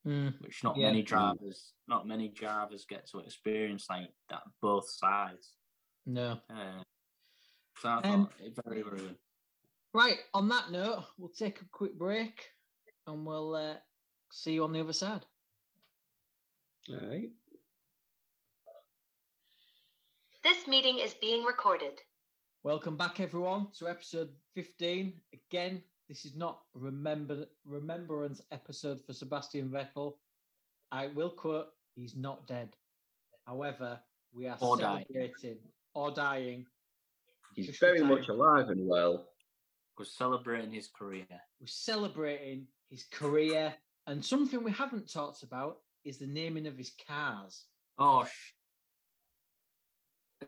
[0.06, 0.86] Mm, which not Yeah.
[0.86, 5.54] many drivers, not many drivers get to experience like that both sides.
[6.06, 6.40] no.
[6.48, 6.82] Uh,
[7.80, 9.18] so I Um, thought it very, very good.
[9.92, 12.50] Right, on that note, we'll take a quick break
[13.06, 13.78] and we'll uh,
[14.30, 15.26] see you on the other side.
[16.90, 17.30] all right.
[20.44, 22.00] This meeting is being recorded.
[22.64, 25.12] Welcome back, everyone, to episode 15.
[25.32, 30.14] Again, this is not a remember remembrance episode for Sebastian Vettel.
[30.90, 32.70] I will quote, he's not dead.
[33.46, 33.98] However,
[34.32, 35.04] we are Or dying.
[35.12, 35.58] celebrating
[35.94, 36.66] or dying.
[37.54, 39.28] He's Just very much alive and well.
[39.98, 41.26] Was celebrating his career.
[41.60, 43.74] We're celebrating his career.
[44.06, 47.64] And something we haven't talked about is the naming of his cars.
[47.98, 48.52] Oh, sh-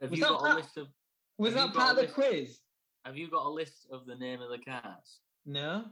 [0.00, 0.86] Have Was you got part- a list of
[1.40, 2.58] Was Have that part of the quiz?
[3.06, 5.20] Have you got a list of the name of the cars?
[5.46, 5.86] No.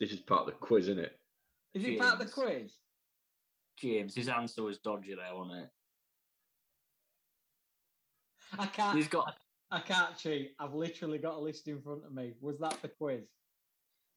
[0.00, 1.12] This is part of the quiz, isn't it?
[1.74, 2.72] Is it part of the quiz?
[3.78, 5.68] James, his answer was dodgy there, wasn't it?
[8.58, 8.96] I can't.
[8.96, 9.34] He's got.
[9.70, 10.52] I can't cheat.
[10.58, 12.32] I've literally got a list in front of me.
[12.40, 13.28] Was that the quiz?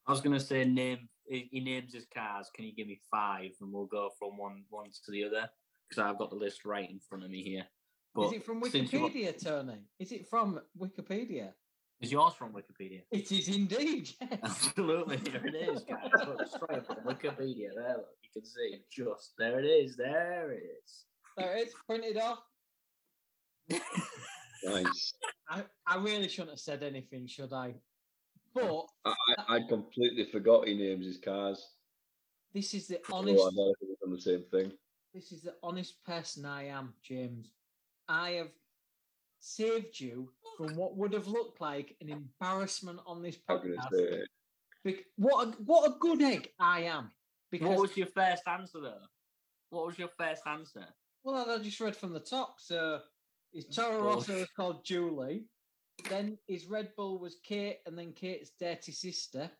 [0.08, 1.10] I was gonna say name.
[1.28, 2.50] He he names his cars.
[2.56, 5.50] Can you give me five, and we'll go from one one to the other
[5.90, 7.66] because I've got the list right in front of me here.
[8.16, 9.78] But is it from since you- Wikipedia, Tony?
[10.00, 11.54] Is it from Wikipedia?
[12.02, 13.02] Is yours from Wikipedia?
[13.12, 14.10] It is indeed.
[14.22, 14.40] Yes.
[14.44, 16.10] Absolutely, there it is, guys.
[16.26, 17.70] Look, straight from Wikipedia.
[17.76, 19.98] There, look, you can see just there it is.
[19.98, 21.06] There it is.
[21.38, 22.40] there it is, printed off.
[24.64, 25.14] Nice.
[25.50, 27.76] I, I really shouldn't have said anything, should I?
[28.54, 29.14] But I,
[29.48, 31.66] I, I completely forgot he names his cars.
[32.54, 33.56] this is the Oh, I honest.
[33.56, 34.74] know we've done the same thing.
[35.14, 37.54] This is the honest person I am, James.
[38.10, 38.50] I have
[39.40, 43.90] saved you from what would have looked like an embarrassment on this I'm podcast.
[44.86, 47.12] say what a, what a good egg I am.
[47.52, 49.06] Because What was your first answer though?
[49.70, 50.86] What was your first answer?
[51.24, 52.56] well, I just read from the top.
[52.60, 53.00] So
[53.54, 54.30] his Toro course.
[54.30, 55.46] Rosso was called Julie.
[56.10, 59.52] Then his Red Bull was Kate, and then Kate's dirty sister.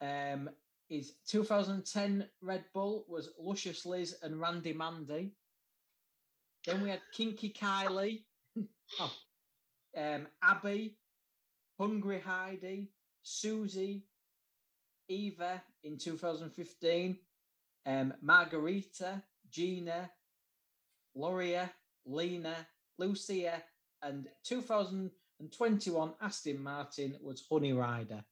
[0.00, 0.48] Um,
[0.88, 5.32] his 2010 Red Bull was Luscious Liz and Randy Mandy.
[6.66, 8.22] Then we had Kinky Kylie,
[9.00, 9.12] oh,
[9.96, 10.96] um, Abby,
[11.78, 12.88] Hungry Heidi,
[13.22, 14.04] Susie,
[15.08, 17.18] Eva in 2015,
[17.86, 20.10] um, Margarita, Gina,
[21.14, 21.70] Loria,
[22.06, 22.56] Lena,
[22.98, 23.62] Lucia,
[24.02, 28.24] and 2021 Aston Martin was Honey Ryder.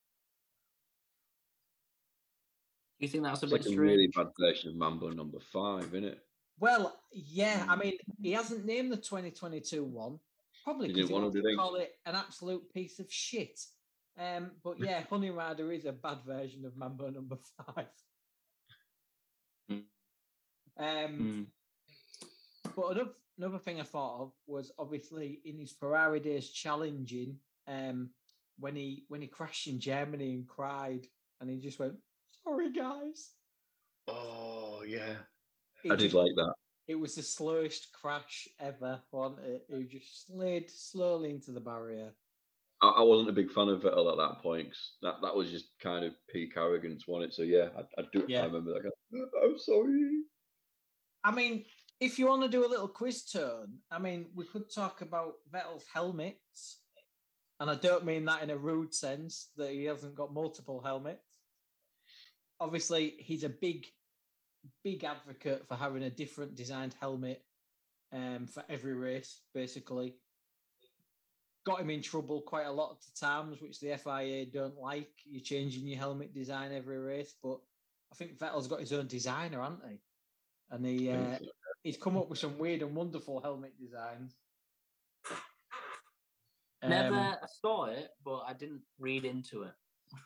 [2.99, 5.39] Do you think that's a It's bit like a really bad version of Mambo number
[5.53, 6.19] five, isn't it?
[6.59, 10.19] Well, yeah, I mean, he hasn't named the 2022 one,
[10.65, 13.61] probably He because he want wants to, call it an absolute piece of shit.
[14.19, 17.87] Um, but yeah, Honey Ryder is a bad version of Mambo number five.
[19.71, 19.83] Mm.
[20.79, 21.47] Um, Mm.
[22.77, 28.11] But another, another thing I thought of was obviously in his Ferrari days challenging um,
[28.59, 31.07] when he when he crashed in Germany and cried
[31.41, 31.95] and he just went,
[32.45, 33.33] "Sorry, guys."
[34.09, 35.15] Oh yeah,
[35.91, 36.55] I did like that.
[36.89, 39.67] It was the slowest crash ever, wasn't it?
[39.69, 42.13] It just slid slowly into the barrier.
[42.83, 44.69] I, I wasn't a big fan of Vettel at that point.
[44.69, 47.35] 'cause that that was just kind of peak arrogance, wasn't it?
[47.35, 48.25] So yeah, I, I do.
[48.29, 48.43] Yeah.
[48.43, 48.83] I remember that.
[48.83, 48.91] Guy.
[49.15, 50.23] Oh, I'm sorry.
[51.25, 51.65] I mean,
[52.01, 55.35] if you want to do a little quiz turn, I mean, we could talk about
[55.53, 56.81] Vettel's helmets.
[57.61, 61.21] And I don't mean that in a rude sense that he hasn't got multiple helmets.
[62.59, 63.87] Obviously, he's a big,
[64.85, 67.43] big advocate for having a different designed helmet
[68.13, 70.17] um, for every race, basically.
[71.65, 75.11] Got him in trouble quite a lot of times, which the FIA don't like.
[75.25, 77.59] You're changing your helmet design every race, but
[78.13, 80.01] I think Vettel's got his own designer, hasn't he?
[80.71, 81.39] And he uh,
[81.85, 84.35] he's come up with some weird and wonderful helmet designs.
[86.83, 89.73] Never Um, saw it, but I didn't read into it.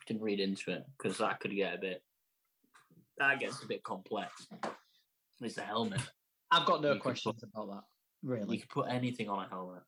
[0.07, 2.01] Didn't read into it because that could get a bit.
[3.17, 4.47] That gets a bit complex.
[5.41, 6.01] It's a helmet.
[6.51, 7.83] I've got no You could questions about that.
[8.23, 9.83] Really, you could put anything on a helmet.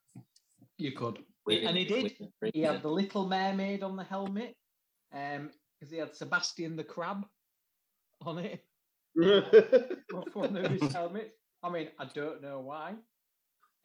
[0.78, 1.20] you could.
[1.46, 2.04] With and he did.
[2.04, 2.14] with
[2.44, 4.56] it He had the Little Mermaid on the helmet,
[5.14, 5.50] um,
[5.80, 7.26] because he had Sebastian the Crab
[8.26, 8.64] on it.
[10.14, 11.34] off one of his helmets.
[11.64, 12.94] I mean, I don't know why.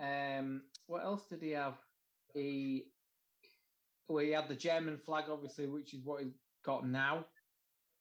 [0.01, 1.75] Um, what else did he have?
[2.35, 2.87] He
[4.09, 6.35] well, he had the German flag, obviously, which is what he's
[6.65, 7.25] got now.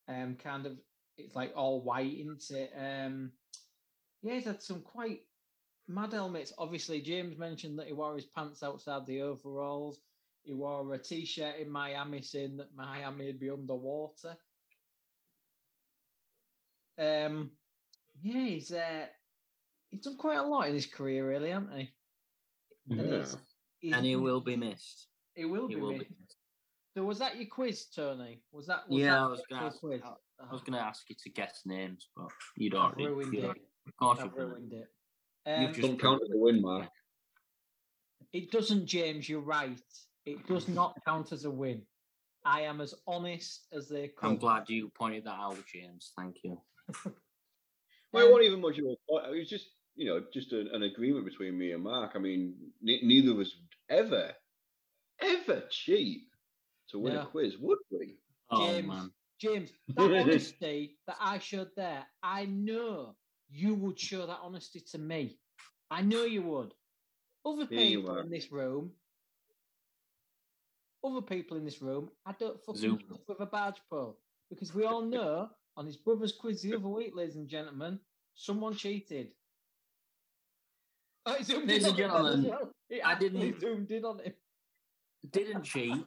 [0.08, 0.74] Um, kind of,
[1.18, 2.72] it's like all white, isn't it?
[2.78, 3.32] Um,
[4.22, 5.22] yeah, he's had some quite
[5.88, 6.54] mad helmets.
[6.58, 10.00] Obviously, James mentioned that he wore his pants outside the overalls.
[10.44, 14.36] He wore a t-shirt in Miami saying that Miami would be underwater.
[16.98, 17.52] Um,
[18.22, 19.06] yeah, he's uh,
[19.90, 21.90] he's done quite a lot in his career, really, hasn't he?
[22.90, 23.38] And, he's-
[23.80, 25.08] he's- and he will be missed.
[25.34, 25.82] He will He be.
[25.82, 26.10] will missed.
[26.10, 26.23] be missed.
[26.96, 28.42] So was that your quiz, Tony?
[28.52, 28.88] Was that?
[28.88, 30.02] Was Yeah, that I was gonna ask- quiz?
[30.04, 32.28] I was going to ask you to guess names, but
[32.58, 33.06] you'd I've already.
[33.08, 33.58] ruined you'd it.
[33.88, 34.88] Of course, I've you've ruined ruined it.
[35.48, 36.90] You've Um, just- Don't count as a win, Mark.
[38.34, 39.30] It doesn't, James.
[39.30, 39.80] You're right.
[40.26, 41.86] It does not count as a win.
[42.46, 44.32] I am as honest as they come.
[44.32, 46.12] I'm glad you pointed that out, James.
[46.18, 46.62] Thank you.
[48.12, 49.26] Well, it wasn't even much of a point.
[49.34, 52.12] It was just, you know, just an, an agreement between me and Mark.
[52.16, 53.56] I mean, ne- neither of us
[53.90, 54.34] ever,
[55.22, 56.24] ever cheat
[56.94, 57.22] to win No.
[57.24, 58.16] a quiz, would we?
[58.50, 59.12] Oh, James, man.
[59.42, 63.16] James, that honesty that I showed there, I know
[63.50, 65.38] you would show that honesty to me.
[65.92, 66.74] I know you would.
[67.46, 68.92] other Here people in this room,
[71.04, 73.00] other people in this room, I don't fucking Zoom.
[73.06, 74.18] trust with a barge pole
[74.50, 78.00] because we all know on his brother's quiz the other week, ladies and gentlemen,
[78.36, 79.30] someone cheated.
[81.26, 82.70] Oh, he zoomed Ladies in and on him gentlemen,
[83.04, 84.34] I didn't- zoomed in on him.
[85.32, 86.04] Didn't cheat.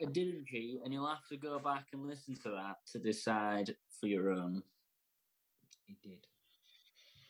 [0.00, 3.74] It didn't cheat, and you'll have to go back and listen to that to decide
[4.00, 4.62] for your own.
[5.86, 6.26] He did.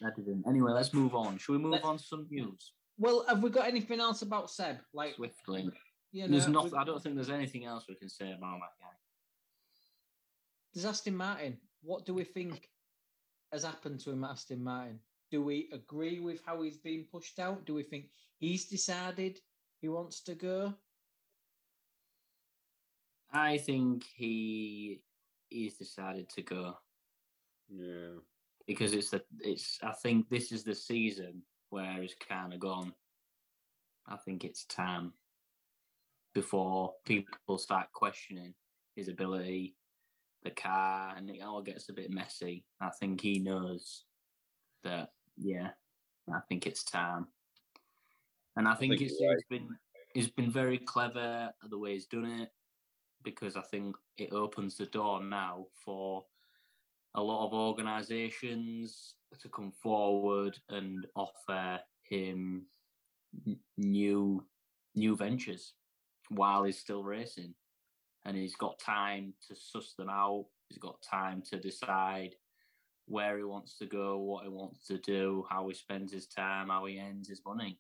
[0.05, 0.45] I didn't.
[0.47, 1.39] Anyway, let's move on.
[1.39, 4.51] Should we move Let's- on to some news Well, have we got anything else about
[4.51, 4.79] Seb?
[4.93, 5.69] Like, swiftly?
[6.13, 6.75] you know, There's we- nothing.
[6.75, 8.97] I don't think there's anything else we can say about that guy.
[10.73, 12.71] Does Aston Martin, what do we think
[13.53, 15.01] has happened to him at Aston Martin?
[15.31, 17.65] Do we agree with how he's been pushed out?
[17.65, 19.41] Do we think he's decided
[19.81, 20.75] he wants to go?
[23.35, 25.01] I think he
[25.49, 26.79] he's decided to go
[27.69, 28.21] Yeah.
[28.67, 29.79] because it's the it's.
[29.83, 32.95] I think this is the season where he's kind of gone.
[34.07, 35.13] I think it's time
[36.33, 38.55] before people start questioning
[38.95, 39.75] his ability,
[40.45, 42.65] the car, and it all gets a bit messy.
[42.81, 44.05] I think he knows
[44.85, 45.11] that.
[45.37, 45.71] Yeah,
[46.33, 47.27] I think it's time,
[48.57, 49.33] and I think, think it's, right.
[49.33, 49.69] it's been
[50.13, 52.51] he's been very clever at the way he's done it
[53.25, 56.25] because I think it opens the door now for
[57.15, 62.67] a lot of organisations to come forward and offer him
[63.77, 64.45] new
[64.95, 65.75] new ventures
[66.29, 67.55] while he's still racing,
[68.25, 70.47] and he's got time to suss them out.
[70.69, 72.37] He's got time to decide
[73.07, 76.69] where he wants to go, what he wants to do, how he spends his time,
[76.69, 77.79] how he ends his money.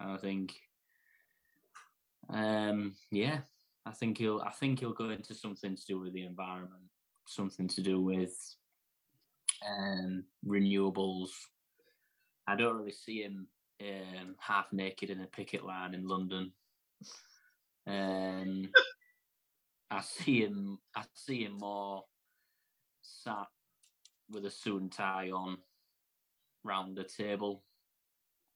[0.00, 0.52] And I think,
[2.28, 3.38] um, yeah,
[3.86, 4.42] I think he'll.
[4.44, 6.82] I think he'll go into something to do with the environment,
[7.26, 8.34] something to do with
[9.66, 11.30] um, renewables.
[12.48, 13.46] I don't really see him
[13.80, 16.52] um, half naked in a picket line in London.
[17.86, 18.70] Um,
[19.88, 20.78] I see him.
[20.96, 22.04] I see him more
[23.02, 23.46] sat
[24.28, 25.58] with a suit and tie on,
[26.64, 27.62] round the table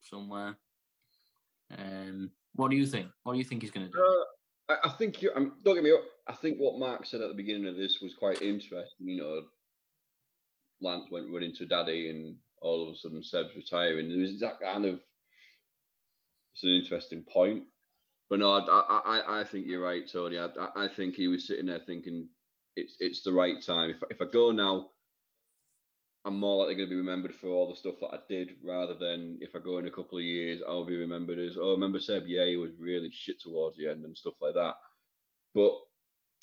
[0.01, 0.57] somewhere.
[1.79, 3.07] Um, what do you think?
[3.23, 3.99] What do you think he's going to do?
[3.99, 4.25] Uh,
[4.71, 5.31] I, I think you.
[5.35, 6.03] Um, don't get me wrong.
[6.29, 9.09] I think what Mark said at the beginning of this was quite interesting.
[9.09, 9.43] You know,
[10.81, 14.09] Lance went running to Daddy, and all of a sudden Seb's retiring.
[14.09, 15.01] There was that kind of.
[16.55, 17.65] It's an interesting point,
[18.29, 20.39] but no, I, I, I- think you're right, Tony.
[20.39, 22.29] I- I think he was sitting there thinking
[22.77, 23.91] it's it's the right time.
[23.91, 24.89] If if I go now,
[26.25, 28.95] I'm more likely going to be remembered for all the stuff that I did, rather
[28.95, 31.99] than if I go in a couple of years, I'll be remembered as oh, remember
[31.99, 32.25] Seb?
[32.27, 34.75] Yeah, he was really shit towards the end and stuff like that.
[35.55, 35.73] But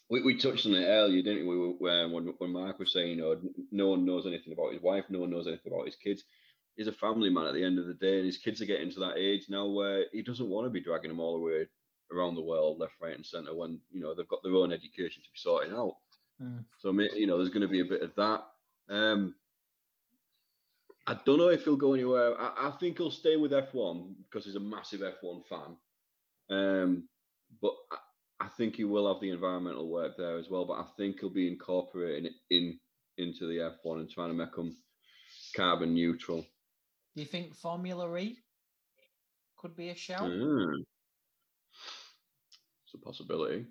[0.10, 1.58] we, we touched on it earlier, didn't we?
[1.58, 3.40] were- when when Mark was saying, you know,
[3.72, 6.24] no one knows anything about his wife, no one knows anything about his kids.
[6.76, 8.92] He's a family man at the end of the day, and his kids are getting
[8.92, 11.68] to that age now where he doesn't want to be dragging them all the way
[12.12, 15.22] around the world, left, right, and centre, when you know they've got their own education
[15.24, 15.98] to be sorting out.
[16.42, 16.64] Mm.
[16.80, 18.44] So you know, there's going to be a bit of that.
[18.90, 19.36] Um,
[21.08, 22.40] I don't know if he'll go anywhere.
[22.40, 25.78] I, I think he'll stay with F1 because he's a massive F1 fan.
[26.50, 27.08] Um,
[27.62, 30.66] but I, I think he will have the environmental work there as well.
[30.66, 32.78] But I think he'll be incorporating it in
[33.18, 34.76] into the F1 and trying to make them
[35.56, 36.46] carbon neutral.
[37.16, 38.38] Do you think Formula E
[39.58, 40.30] could be a shout?
[40.30, 40.84] Mm.
[42.86, 43.66] It's a possibility.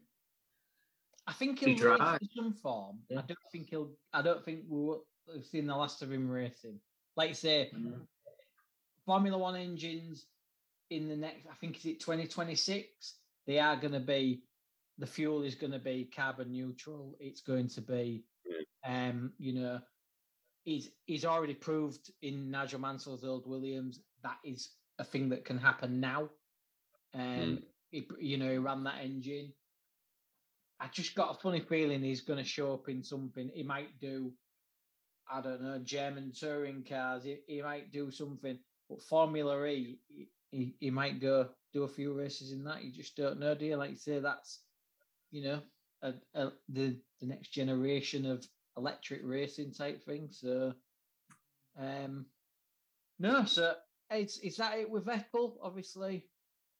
[1.27, 2.99] I think He he'll race in some form.
[3.11, 3.91] I don't think he'll.
[4.13, 6.81] I don't think we will, we've seen the last of him racing.
[7.17, 7.71] Like say,
[9.07, 10.27] Formula One engines
[10.91, 11.47] in the next.
[11.51, 13.15] I think is it twenty twenty six.
[13.47, 14.43] They are going to be.
[14.99, 17.17] The fuel is going to be carbon neutral.
[17.21, 18.25] It's going to be,
[18.87, 19.81] um, you know,
[20.65, 25.59] he's he's already proved in Nigel Mansell's old Williams that is a thing that can
[25.59, 26.29] happen now.
[27.15, 29.53] Um, he, you know, he ran that engine.
[30.81, 33.51] I just got a funny feeling he's going to show up in something.
[33.55, 34.33] He might do,
[35.31, 37.25] I don't know, German touring cars.
[37.25, 38.59] He, he might do something,
[38.89, 39.99] but Formula E,
[40.51, 42.85] he, he, might go do a few races in that.
[42.85, 43.77] You just don't know, do you?
[43.77, 44.61] Like you say, that's
[45.31, 45.61] you know,
[46.03, 48.47] a, a, the the next generation of
[48.77, 50.29] electric racing type thing.
[50.31, 50.73] So,
[51.79, 52.27] um,
[53.19, 53.75] no, so
[54.11, 55.55] it's is that it with Vettel?
[55.63, 56.25] Obviously,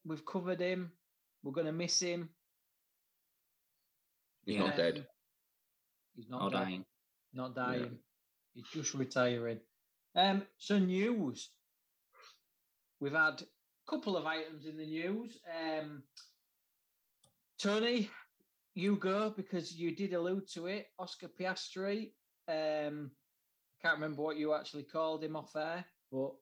[0.05, 0.93] we've covered him.
[1.43, 2.31] We're going to miss him.
[4.45, 5.07] He's not dead.
[6.15, 6.85] He's not dying.
[7.35, 7.99] Not dying.
[8.57, 9.61] He's just retiring.
[10.15, 11.51] Um, so news.
[13.01, 15.39] We've had a couple of items in the news.
[15.47, 16.03] Um,
[17.61, 18.09] Tony,
[18.75, 20.87] you go because you did allude to it.
[20.99, 22.13] Oscar Piastri.
[22.49, 26.33] Um, I can't remember what you actually called him off air, but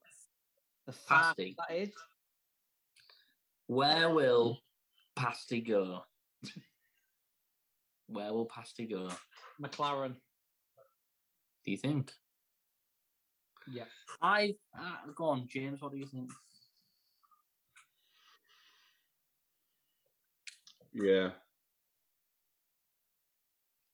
[0.87, 1.57] the Pasty.
[1.59, 1.91] that is.
[3.67, 4.61] Where will
[5.17, 6.03] Pasty go?
[8.07, 9.11] Where will Pasty go?
[9.61, 10.15] McLaren.
[11.65, 12.13] Do you think?
[13.73, 13.85] Yeah.
[14.21, 15.81] I uh, go on, James.
[15.81, 16.31] What do you think?
[20.93, 21.31] Yeah.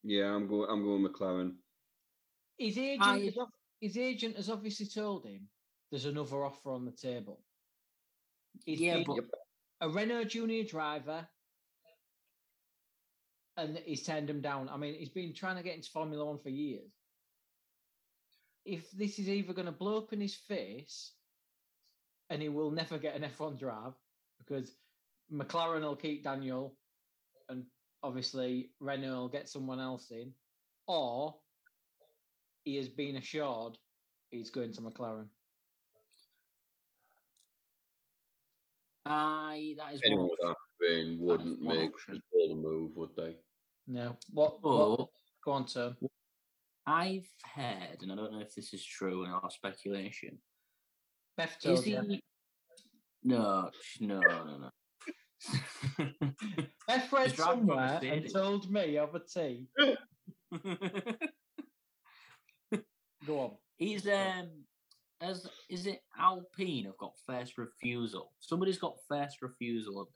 [0.03, 0.69] Yeah, I'm going.
[0.71, 1.53] I'm going McLaren.
[2.59, 3.35] His agent, I- has,
[3.81, 5.49] his agent has obviously told him
[5.91, 7.41] there's another offer on the table.
[8.65, 9.19] He's yeah, but
[9.81, 11.27] a Renault Junior driver,
[13.57, 14.69] and he's turned him down.
[14.69, 16.91] I mean, he's been trying to get into Formula One for years.
[18.71, 21.11] If this is either going to blow up in his face,
[22.31, 23.95] and he will never get an F1 drive
[24.39, 24.77] because
[25.33, 26.77] McLaren will keep Daniel,
[27.49, 27.65] and
[28.05, 30.33] obviously Renault will get someone else in,
[30.87, 31.35] or
[32.63, 33.77] he has been assured
[34.31, 35.27] he's going to McLaren.
[39.05, 40.31] I that is Anyone one.
[40.31, 42.15] with that brain wouldn't make option.
[42.15, 43.35] as bold a move, would they?
[43.89, 44.63] No, what?
[44.63, 45.11] What oh.
[45.45, 45.97] go on, Tom.
[46.87, 50.39] I've heard, and I don't know if this is true in our speculation.
[51.37, 51.93] Beth Is told he?
[51.93, 52.19] you.
[53.23, 53.71] No,
[54.01, 54.71] no, no, no.
[56.87, 59.67] Beth read He's driving from somewhere and told me of a tea.
[63.27, 63.51] Go on.
[63.77, 64.49] He's um
[65.21, 68.33] as is it Alpine have got first refusal.
[68.41, 70.15] Somebody's got first refusal of him.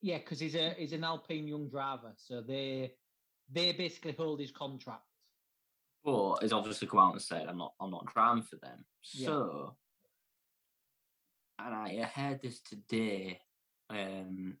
[0.00, 2.94] Yeah, because he's a he's an Alpine young driver, so they
[3.50, 5.04] they basically hold his contract.
[6.04, 8.84] But he's obviously come out and said I'm not I'm not driving for them.
[9.12, 9.26] Yeah.
[9.26, 9.76] So
[11.58, 13.40] and I heard this today.
[13.90, 14.56] Um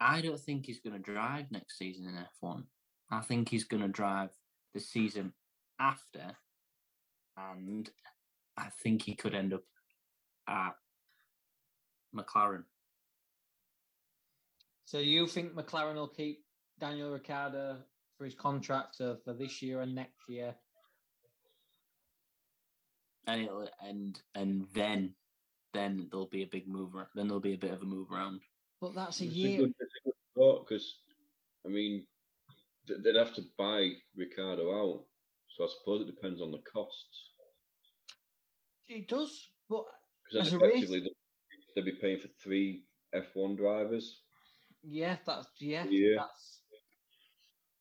[0.00, 2.64] I don't think he's gonna drive next season in F one.
[3.10, 4.30] I think he's gonna drive
[4.74, 5.32] the season
[5.78, 6.36] after
[7.36, 7.88] and
[8.56, 9.62] I think he could end up
[10.48, 10.74] at
[12.14, 12.64] McLaren.
[14.84, 16.44] So you think McLaren will keep
[16.78, 17.78] Daniel Ricciardo
[18.20, 20.54] for his contract so for this year and next year?
[23.26, 25.14] and it'll and and then
[25.72, 28.10] then there'll be a big move ar- then there'll be a bit of a move
[28.12, 28.40] around
[28.80, 29.58] But that's a It's year.
[29.60, 30.86] good, it's a good thought because,
[31.66, 32.06] I mean,
[32.88, 35.04] they'd have to buy Ricciardo out.
[35.56, 37.32] So I suppose it depends on the costs.
[38.88, 39.84] It does, but
[40.30, 41.16] Because As a race- effectively they'd-
[41.74, 44.22] they'd be paying for three F1 drivers.
[44.82, 46.16] yeah, that's yeah, Yeah.
[46.16, 46.59] that's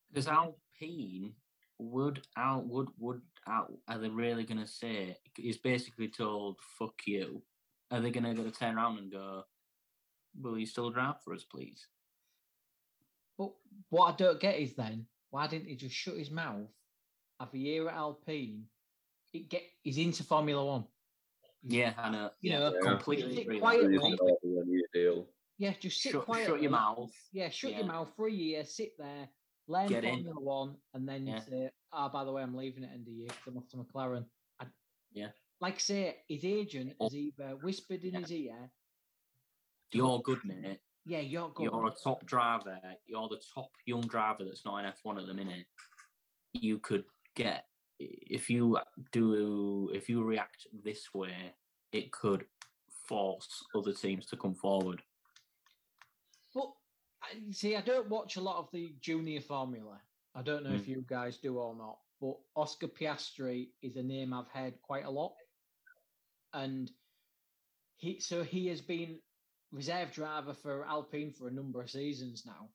[0.10, 1.34] because Alpine
[1.78, 6.94] would out would would out are they really going to say he's basically told fuck
[7.06, 7.42] you
[7.90, 9.44] are they going to go to turn around and go
[10.42, 11.88] will you still drive for us please
[13.38, 13.52] But
[13.90, 16.68] what I don't get is then why didn't he just shut his mouth?
[17.40, 18.66] Have a year at Alpine.
[19.34, 20.86] It get he's into Formula One.
[21.64, 22.90] Yeah I know You know, Yeah.
[22.90, 23.86] completely Sit agree quietly.
[23.88, 23.90] that.
[24.04, 25.28] Really hard to win your deal.
[25.58, 26.48] Yeah, just sit shut, quietly.
[26.56, 27.78] shut your mouth Yeah, shut Yeah.
[27.80, 29.30] your mouth for a year, sit there,
[29.70, 30.24] learn Get in.
[30.24, 31.40] Formula One, and then Yeah.
[31.40, 33.78] say, "Ah, by the way, I'm leaving at end of year because I'm off to
[33.78, 34.26] McLaren."
[34.60, 34.66] I,
[35.12, 35.32] Yeah.
[35.62, 37.06] like say, his agent Oh.
[37.06, 38.20] has either whispered in Yeah.
[38.22, 38.72] his ear,
[39.92, 44.44] you're good mate "Yeah, you're good." you're a top driver, you're the top young driver
[44.44, 45.68] that's not in F1 at the minute,
[46.54, 47.06] you could
[47.36, 48.80] get, if you
[49.12, 51.56] do, if you react this way,
[51.92, 52.48] it could
[52.90, 55.04] force other teams to come forward.
[57.22, 60.02] I- see, I don't watch a lot of the junior formula.
[60.36, 60.88] I don't know if Mm.
[60.88, 65.10] you guys do or not, but Oscar Piastri is a name I've heard quite a
[65.10, 65.36] lot,
[66.54, 66.92] and
[67.96, 69.22] he so he has been
[69.72, 72.70] reserve driver for Alpine for a number of seasons now.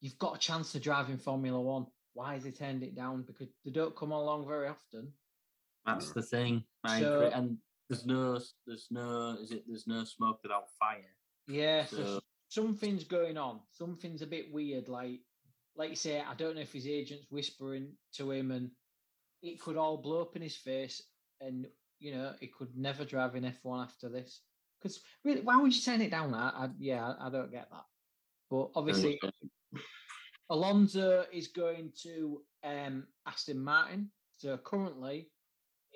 [0.00, 1.86] You've got a chance to drive in Formula One.
[2.12, 3.22] Why has he turned it down?
[3.22, 5.12] Because they don't come along very often.
[5.84, 6.64] That's the thing.
[6.86, 7.30] So-.
[7.32, 9.64] And there's no, there's no, is it?
[9.66, 11.14] There's no smoke without fire.
[11.46, 13.60] Yeah, so something's going on.
[13.72, 14.88] Something's a bit weird.
[14.88, 15.20] Like,
[15.76, 18.70] like you say, I don't know if his agent's whispering to him, and
[19.42, 21.02] it could all blow up in his face,
[21.40, 21.66] and
[21.98, 24.40] you know, he could never drive in F one after this.
[24.80, 26.34] Because really, why would you turn it down?
[26.34, 27.84] I, I yeah, I, I don't get that.
[28.50, 29.18] But obviously,
[30.50, 34.10] Alonso is going to um, Aston Martin.
[34.38, 35.30] So currently,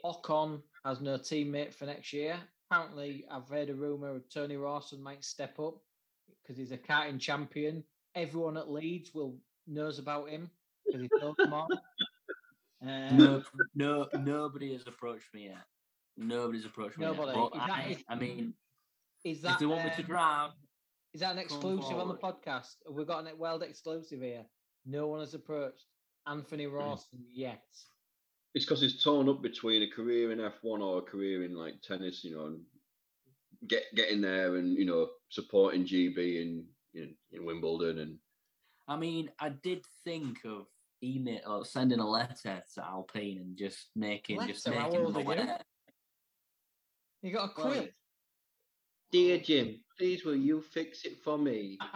[0.04, 2.38] Ocon has no teammate for next year.
[2.70, 5.80] Apparently, I've heard a rumor of Tony Rawson might step up
[6.50, 7.84] because he's a karting champion.
[8.16, 9.36] Everyone at Leeds will
[9.68, 10.50] knows about him
[10.84, 11.68] because he told them all.
[12.82, 13.42] Um, no,
[13.74, 15.62] no, nobody has approached me yet.
[16.16, 17.38] Nobody's approached me Nobody.
[17.38, 17.50] yet.
[17.54, 18.54] That- I, is- I mean,
[19.24, 20.50] is that if they want me to um, drive,
[21.14, 22.36] Is that an exclusive on the forward.
[22.42, 22.76] podcast?
[22.86, 24.44] Have we got a world exclusive here?
[24.86, 25.84] No one has approached
[26.26, 26.72] Anthony Hmm.
[26.74, 27.62] Rawson yet.
[28.54, 31.80] It's because he's torn up between a career in F1 or a career in like
[31.82, 32.60] tennis, you know, and
[33.68, 38.18] get getting there and you know supporting GB in in, in Wimbledon and
[38.88, 40.66] I mean, I did think of
[41.00, 44.80] email or sending a letter to Alpine and just making just Letter?
[44.80, 45.36] How making old them are
[47.22, 47.32] you?
[47.32, 47.86] got a Well,
[49.12, 51.78] dear Jim, please will you fix it for me?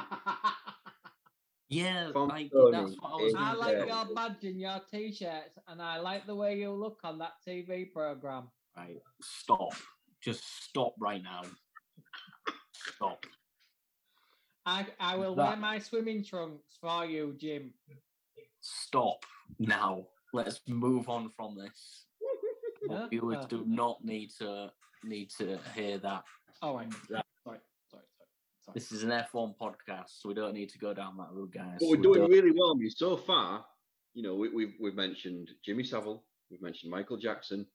[1.70, 3.34] Yeah, From like Tony, that's what I was.
[3.36, 3.86] I like say.
[3.88, 7.90] your badge and your t-shirts, and I like the way you look on that TV
[7.90, 8.48] program.
[8.76, 9.72] Right, stop.
[10.24, 11.42] Just stop right now.
[12.72, 13.26] Stop.
[14.64, 17.74] I I will That- wear my swimming trunks for you, Jim.
[18.60, 19.24] Stop
[19.58, 20.06] now.
[20.32, 22.06] Let's move on from this.
[22.88, 23.06] Yeah?
[23.08, 23.48] Viewers Oh.
[23.48, 24.72] do not need to
[25.02, 26.24] need to hear that.
[26.62, 27.58] Oh, I That- sorry,
[27.90, 28.74] sorry, sorry, sorry.
[28.74, 31.78] This is an F1 podcast, so we don't need to go down that road, guys.
[31.80, 32.72] But we're We doing don't- really well.
[32.74, 33.66] I mean, so far,
[34.14, 37.66] you know, we, we've we've mentioned Jimmy Savile, we've mentioned Michael Jackson.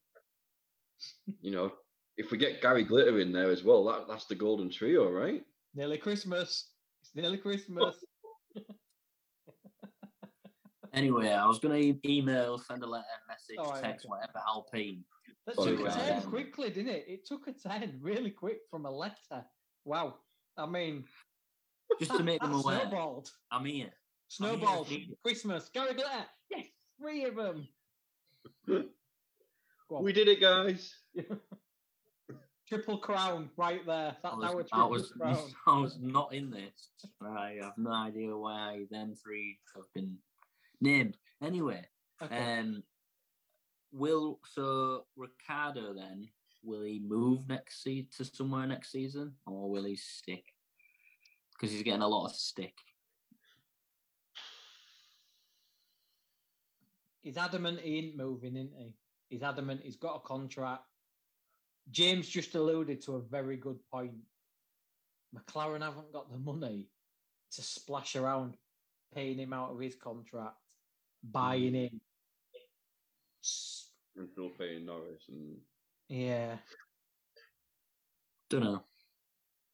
[1.40, 1.78] You know,
[2.20, 5.42] if we get Gary Glitter in there as well, that, that's the golden trio, right?
[5.74, 6.70] Nearly Christmas.
[7.02, 7.96] It's nearly Christmas.
[10.92, 14.08] Anyway, I was going to email, send a letter, message, Oh, text, okay.
[14.10, 15.04] whatever, Alpine.
[15.46, 15.94] That Sorry, took a guys.
[15.94, 17.04] ten quickly, didn't it?
[17.06, 19.44] It took a ten really quick from a letter.
[19.84, 20.16] Wow.
[20.58, 21.04] I mean,
[22.00, 22.80] Just to make them that aware.
[22.80, 23.30] Snowballed.
[23.52, 23.90] I'm here.
[24.26, 24.88] Snowballed.
[24.90, 25.70] if you- Christmas.
[25.72, 26.26] Gary Glitter.
[26.50, 26.66] Yes,
[27.00, 27.68] three of them.
[29.90, 30.92] We did it, guys.
[32.70, 34.16] Triple crown right there.
[34.22, 35.38] That, our was, triple I, was, crown.
[35.66, 36.90] I was not in this.
[37.20, 40.16] I have no idea why them three have been
[40.80, 41.16] named.
[41.42, 41.84] Anyway,
[42.22, 42.58] Okay.
[42.60, 42.84] um,
[43.90, 46.28] will so Ricciardo then
[46.62, 50.44] will he move next se- to somewhere next season or will he stick?
[51.52, 52.74] Because he's getting a lot of stick.
[57.22, 58.94] He's adamant he ain't moving, isn't he?
[59.28, 60.84] He's adamant he's got a contract.
[61.90, 64.12] James just alluded to a very good point.
[65.34, 66.88] McLaren haven't got the money
[67.52, 68.56] to splash around
[69.14, 70.56] paying him out of his contract,
[71.22, 71.90] buying mm.
[71.90, 72.00] him.
[74.16, 75.56] And still paying Norris and
[76.08, 76.56] Yeah.
[78.50, 78.82] Don't know.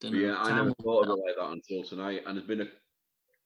[0.00, 0.18] Don't know.
[0.18, 2.22] yeah, I never thought of it like that until tonight.
[2.26, 2.68] And there's been a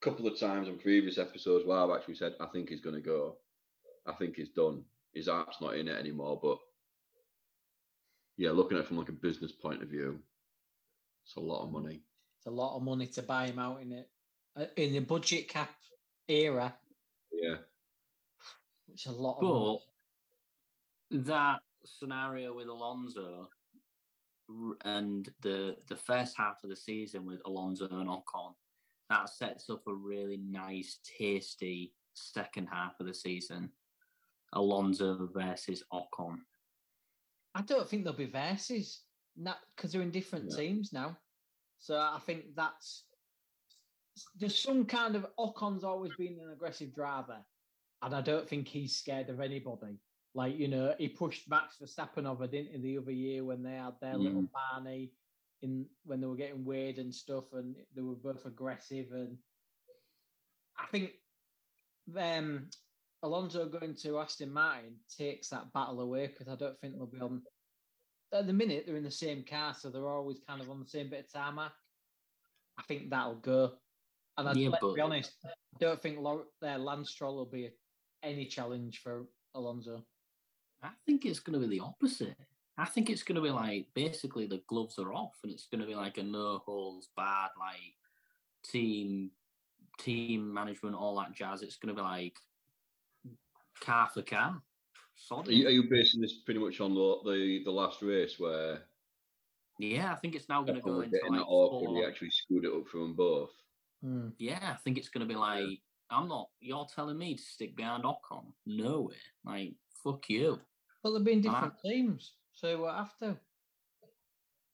[0.01, 3.01] couple of times on previous episodes where I've actually said, I think he's going to
[3.01, 3.37] go.
[4.07, 4.83] I think he's done.
[5.15, 6.41] His app's not in it anymore.
[6.43, 6.59] But
[8.41, 10.19] yeah, looking at it from like a business point of view,
[11.27, 12.01] it's a lot of money.
[12.39, 14.09] It's a lot of money to buy him out in it.
[14.57, 15.69] Uh, In the budget cap
[16.27, 16.75] era,
[17.31, 17.57] Yeah.
[18.89, 19.79] it's a lot of money.
[21.11, 23.51] But that scenario with Alonso
[24.87, 28.55] and the the first half of the season with Alonso and Ocon,
[29.11, 33.71] that sets up a really nice, tasty second half of the season.
[34.55, 36.39] Alonso versus Ocon.
[37.55, 40.57] I don't think there'll be verses, because they're in different No.
[40.57, 41.17] teams now.
[41.79, 43.07] So I think that's
[44.37, 47.45] there's some kind of Ocon's always been an aggressive driver,
[48.03, 49.99] and I don't think he's scared of anybody.
[50.35, 53.77] Like you know, he pushed Max Verstappen over, didn't he, the other year when they
[53.77, 55.17] had their little Barney
[55.63, 59.13] in when they were getting weird and stuff, and they were both aggressive.
[59.13, 59.39] And
[60.79, 61.13] I think
[62.17, 62.69] um,
[63.23, 67.21] Alonso going to Aston Martin takes that battle away because I don't think they'll be
[67.21, 67.43] on.
[68.33, 70.87] At the minute, they're in the same car, so they're always kind of on the
[70.89, 71.73] same bit of tarmac.
[72.79, 73.73] I think that'll go.
[74.39, 75.49] And I'd, Yeah, but- be honest, I
[75.79, 76.19] don't think
[76.63, 77.71] their uh, Lance Stroll will be
[78.23, 80.05] any challenge for Alonso.
[80.83, 82.37] I think it's going to be the opposite.
[82.79, 85.83] I think it's going to be like basically the gloves are off, and it's going
[85.83, 87.95] to be like a no holds barred like
[88.65, 89.31] team
[89.99, 91.61] team management, all that jazz.
[91.61, 92.39] It's going to be like
[93.81, 94.61] car for car.
[95.17, 98.39] Sod Are you, are you basing this pretty much on the the, the last race
[98.39, 98.83] where
[99.79, 101.87] Yeah, I think it's now going to go into getting like that awkward?
[101.87, 103.51] full actually screwed it up for them both.
[104.03, 104.29] Hmm.
[104.39, 105.67] Yeah, I think it's going to be like
[106.11, 106.49] I'm not.
[106.61, 108.47] You're telling me to stick behind Ocon?
[108.67, 109.17] No way.
[109.45, 110.59] Like fuck you.
[111.03, 113.37] But they've been in different teams, so we'll have to.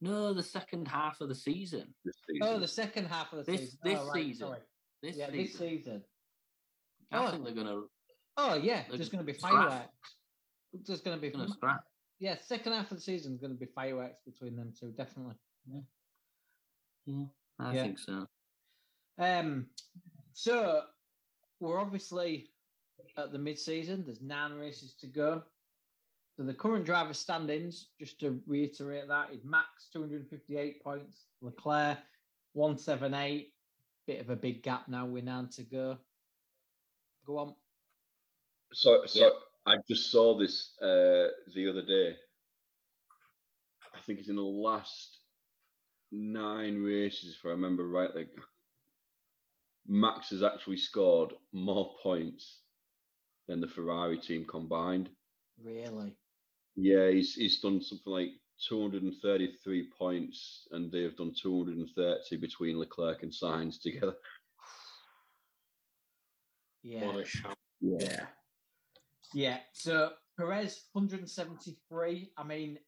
[0.00, 1.94] No, the second half of the season.
[2.04, 3.78] This Oh, the second half of the This- season.
[3.84, 4.46] this oh, right, season.
[4.48, 4.58] sorry.
[5.02, 6.04] This yeah, season, this season.
[7.12, 7.30] I Oh.
[7.30, 7.88] think they're going to
[8.36, 9.52] Oh yeah, They're there's going to be scrap.
[9.52, 10.16] fireworks.
[10.72, 11.78] There's going to be going to
[12.18, 12.36] yeah.
[12.36, 15.34] Second half of the season is going to be fireworks between them two, definitely.
[17.06, 17.24] Yeah,
[17.58, 17.82] I Yeah.
[17.82, 18.26] think so.
[19.18, 19.66] Um,
[20.32, 20.82] so
[21.60, 22.50] we're obviously
[23.16, 24.04] at the mid-season.
[24.04, 25.42] There's nine races to go.
[26.36, 31.98] So the current driver standings, just to reiterate that, is Max 258 points, Leclerc
[32.52, 33.54] 178.
[34.06, 35.98] Bit of a big gap now with nine to go.
[37.26, 37.54] Go on.
[38.72, 39.32] So, so
[39.66, 42.16] I just saw this uh, the other day.
[43.94, 45.18] I think it's in the last
[46.12, 48.26] nine races, if I remember rightly,
[49.88, 52.60] Max has actually scored more points
[53.48, 55.08] than the Ferrari team combined.
[55.64, 56.14] Really?
[56.76, 58.30] Yeah, he's he's done something like
[58.68, 64.14] 233 points, and they've done 230 between Leclerc and Sainz together.
[66.82, 67.06] Yeah.
[67.06, 67.56] What a.
[67.80, 68.26] Yeah.
[69.34, 69.58] Yeah.
[69.72, 72.30] So Perez 173.
[72.36, 72.78] I mean,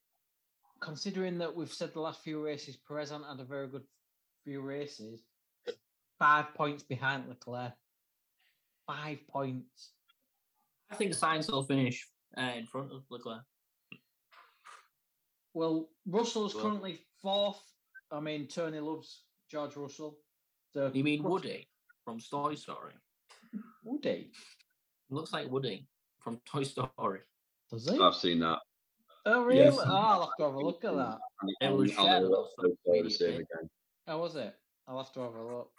[0.81, 3.83] considering that we've said the last few races, Perez hasn't had a very good
[4.43, 5.21] few races.
[6.17, 7.73] Five points behind Leclerc.
[8.87, 9.91] Five points.
[10.91, 13.43] I think Sainz will finish uh, in front of Leclerc.
[15.53, 17.61] Well, Russell's Well- currently fourth.
[18.11, 20.17] I mean, Tony loves George Russell.
[20.73, 21.67] So You mean Woody
[22.03, 22.93] from Toy Story?
[23.83, 24.31] Woody?
[25.09, 25.87] Looks like Woody
[26.19, 27.21] from Toy Story.
[27.71, 27.99] Does he?
[27.99, 28.59] I've seen that.
[29.25, 29.59] oh, really?
[29.59, 29.77] Yes.
[29.79, 31.17] Oh, I'll have to have a look at that.
[31.61, 33.69] It was I'll shared never on watch social media, again.
[34.07, 34.55] How was it?
[34.87, 35.71] I'll have to have a look.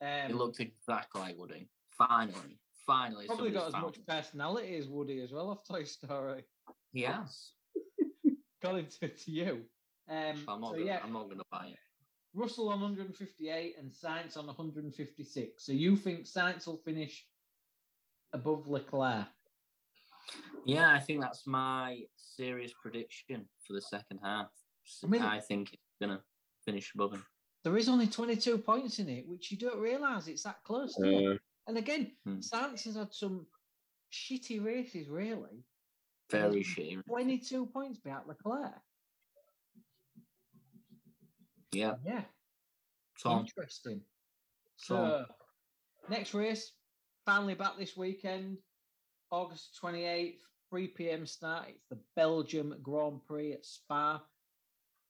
[0.00, 1.68] Um, It looked exactly like Woody.
[1.96, 5.84] Finally, finally, probably got as somebody's much found personality as Woody as well off Toy
[5.84, 6.44] Story.
[6.92, 7.50] He has.
[8.62, 9.62] According to, to you.
[10.08, 10.70] Um, I'm not.
[10.70, 11.78] so gonna, yeah, I'm not going to buy it.
[12.34, 15.64] Russell on 158 and Sainz on 156.
[15.64, 17.24] So you think Sainz will finish
[18.32, 19.26] above Leclerc?
[20.66, 24.48] Yeah, I think that's my serious prediction for the second half.
[25.02, 26.22] I mean- I think it's going to
[26.64, 27.24] finish above him.
[27.62, 30.98] There is only 22 points in it, which you don't realise it's that close.
[30.98, 32.40] Uh, And again, Hmm.
[32.40, 33.46] Sainz has had some
[34.12, 35.64] shitty races, really.
[36.30, 37.02] Very shitty.
[37.06, 38.82] 22 points behind Leclerc.
[41.72, 41.96] Yeah.
[42.04, 42.24] Yeah,
[43.16, 44.04] So, interesting.
[44.76, 45.34] so So,
[46.08, 46.72] next race,
[47.24, 48.58] finally back this weekend,
[49.30, 51.26] August 28th, 3 p.m.
[51.26, 51.66] start.
[51.68, 54.22] It's the Belgium Grand Prix at Spa.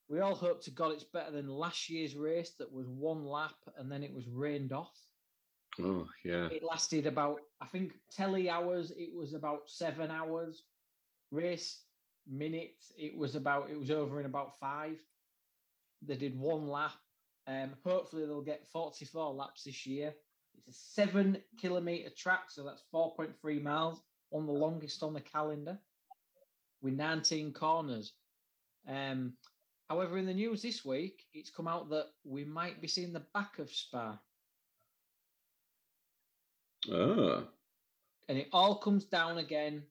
[0.09, 3.55] We all hope to God it's better than last year's race that was one lap
[3.79, 4.95] and then it was rained off.
[5.81, 6.49] oh yeah.
[6.51, 10.63] It lasted about, I think, telly hours, it was about seven hours.
[11.31, 11.81] Race
[12.31, 14.99] minutes, it was about, it was over in about five.
[16.03, 16.93] They did one lap.
[17.47, 20.15] Um, hopefully they'll get 44 laps this year.
[20.57, 24.01] It's a seven kilometer track, so that's 4.3 miles,
[24.35, 25.79] one of the longest on the calendar,
[26.83, 28.15] with 19 corners.
[28.89, 29.35] Um,
[29.89, 33.23] however, in the news this week, it's come out that we might be seeing the
[33.33, 34.19] back of Spa.
[36.91, 37.45] Oh.
[38.29, 39.85] And it all comes down again.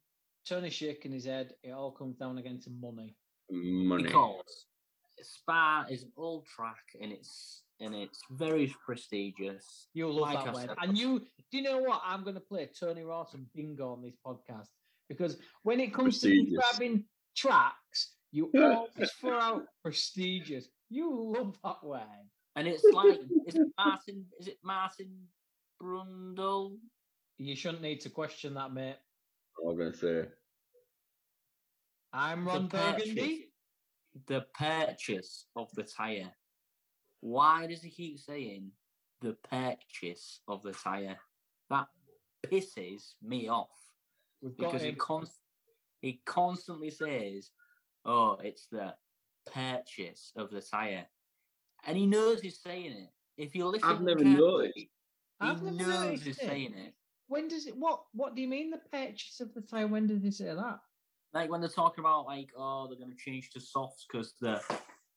[0.46, 1.54] Tony shaking his head.
[1.64, 3.16] It all comes down again to money.
[3.50, 4.04] Money.
[4.04, 4.66] because
[5.22, 9.88] Spa is an old track and it's and it's very prestigious.
[9.94, 10.78] You love Like that I word.
[10.82, 11.22] And you,
[11.54, 12.02] do you know what?
[12.04, 14.70] I'm going to play Tony Rawson bingo on this podcast
[15.08, 17.06] because when it comes to grabbing
[17.38, 20.68] tracks, you always throw out prestigious.
[20.90, 22.02] You love that word.
[22.56, 25.12] And it's like is it Martin is it Martin
[25.80, 26.78] Brundle?
[27.38, 28.98] You shouldn't need to question that, mate.
[29.64, 30.24] I'm gonna say.
[32.12, 33.10] I'm The Ron purchase.
[33.10, 33.50] Burgundy.
[34.26, 36.34] The purchase of the tyre.
[37.20, 38.72] Why does he keep saying
[39.22, 41.20] the purchase of the tyre?
[41.74, 41.88] That
[42.46, 43.70] pisses me off.
[44.42, 45.42] We've because he const-
[46.02, 47.50] he constantly says,
[48.06, 48.96] "Oh, it's the
[49.48, 51.08] purchase of the tire,"
[51.86, 53.10] and he knows he's saying it.
[53.38, 54.78] If you listen, I've never noticed.
[54.78, 54.90] He
[55.40, 56.46] I've never knows noticed he's it.
[56.46, 56.94] saying it.
[57.26, 57.76] When does it?
[57.76, 58.04] What?
[58.14, 59.88] What do you mean the purchase of the tyre?
[59.88, 60.80] When did he say that?
[61.34, 64.62] Like when they're talking about like, oh, they're going to change to softs because the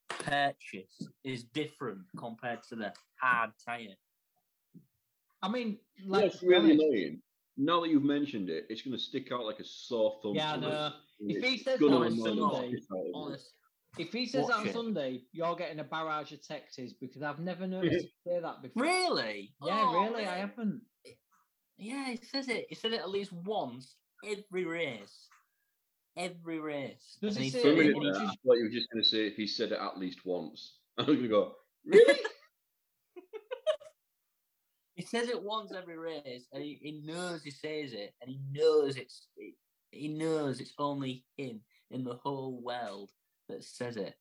[0.08, 3.98] purchase is different compared to the hard tire.
[5.46, 7.22] I mean, like, That's to be really honest- annoying.
[7.58, 10.34] Now that you've mentioned it, it's gonna stick out like a sore thumb.
[10.34, 10.92] Yeah, I know.
[11.20, 13.12] If he says that on Sunday- piss out of us.
[13.14, 13.52] Honest,
[13.98, 14.72] If he says that on it.
[14.74, 18.82] Sunday, you're getting a barrage of texts because I've never noticed him say that before.
[18.82, 19.54] really?
[19.64, 20.82] Yeah, Oh, really, I haven't.
[21.78, 22.66] Yeah, he says it.
[22.68, 23.94] He said it at least once
[24.24, 25.28] every race.
[26.16, 27.16] Every race.
[27.22, 28.90] Does And he he say For it minute in it- I thought you were just
[28.90, 30.78] gonna say he said it at least once.
[30.98, 31.54] I was gonna go,
[31.86, 32.20] really?
[34.96, 38.40] He says it once every race, and he, he knows he says it, and he
[38.50, 39.54] knows it's he,
[39.90, 43.10] he knows it's only him in the whole world
[43.48, 44.14] that says it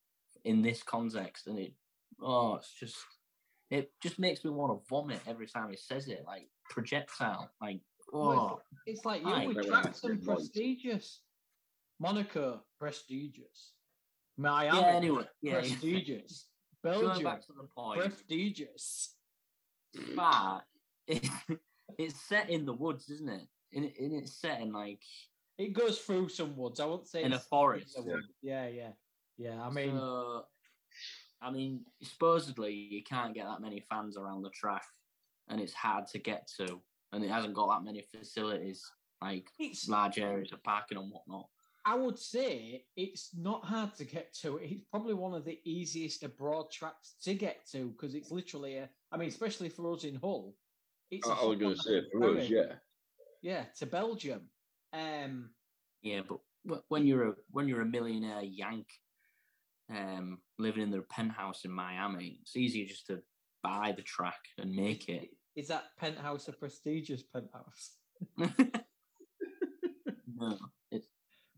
[0.43, 1.73] in this context, and it
[2.21, 2.97] oh, it's just
[3.71, 7.79] it just makes me want to vomit every time he says it, like projectile, like
[8.13, 9.47] oh, It's like you Aye.
[9.47, 10.49] with Never tracks and happened once.
[10.49, 11.21] prestigious.
[11.99, 13.71] Monaco, prestigious.
[14.37, 14.87] Miami, yeah.
[14.87, 15.59] Anyway, yeah.
[15.59, 16.47] prestigious.
[16.83, 19.15] Belgium, back to the point, prestigious.
[20.11, 20.61] Spa,
[21.07, 21.27] it,
[21.97, 23.47] it's set in the woods, isn't it?
[23.71, 25.01] In, in it's set in like
[25.57, 26.79] It goes through some woods.
[26.79, 27.95] I won't say In a forest.
[27.95, 28.27] the woods.
[28.41, 28.91] Yeah, yeah,
[29.37, 29.61] yeah.
[29.61, 30.45] I mean, So,
[31.41, 34.85] I mean, supposedly you can't get that many fans around the track,
[35.49, 36.81] and it's hard to get to,
[37.11, 38.83] and it hasn't got that many facilities
[39.21, 41.47] like It's large areas of parking and whatnot.
[41.87, 44.57] I would say it's not hard to get to.
[44.57, 48.89] It's probably one of the easiest abroad tracks to get to because it's literally a.
[49.15, 50.53] I mean, especially for us in Hull,
[51.09, 51.27] it's.
[51.27, 52.73] I, a I was going to say for us, yeah.
[53.41, 54.49] yeah, to Belgium.
[54.93, 55.51] Um,
[56.01, 56.39] Yeah, but
[56.89, 58.87] when you're a when you're a millionaire Yank,
[59.89, 63.21] um, living in their penthouse in Miami, it's easier just to
[63.63, 65.29] buy the track and make it.
[65.55, 67.91] is that penthouse a prestigious penthouse?
[70.35, 70.57] no,
[70.91, 71.07] it's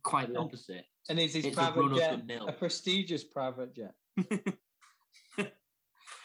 [0.03, 0.85] quite the opposite.
[1.09, 3.93] And is his It's a private run of jet a prestigious private jet?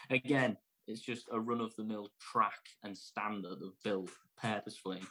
[0.09, 0.57] Again,
[0.87, 4.09] it's just a run of the mill track and standard of built
[4.41, 5.01] purposefully.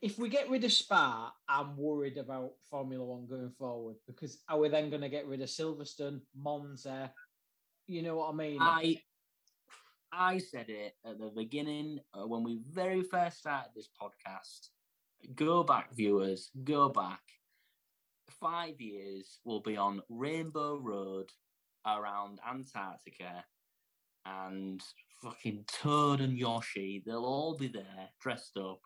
[0.00, 4.58] If we get rid of Spa, I'm worried about Formula One going forward because are
[4.58, 7.12] we then going to get rid of Silverstone, Monza?
[7.86, 8.58] You know what I mean?
[8.60, 8.98] I
[10.12, 14.68] I said it at the beginning uh, when we very first started this podcast.
[15.34, 16.50] Go back, viewers.
[16.64, 17.20] Go back.
[18.40, 21.30] Five years will be on Rainbow Road
[21.86, 23.44] around Antarctica,
[24.26, 24.80] and
[25.22, 27.02] fucking Toad and Yoshi.
[27.06, 28.80] They'll all be there dressed up,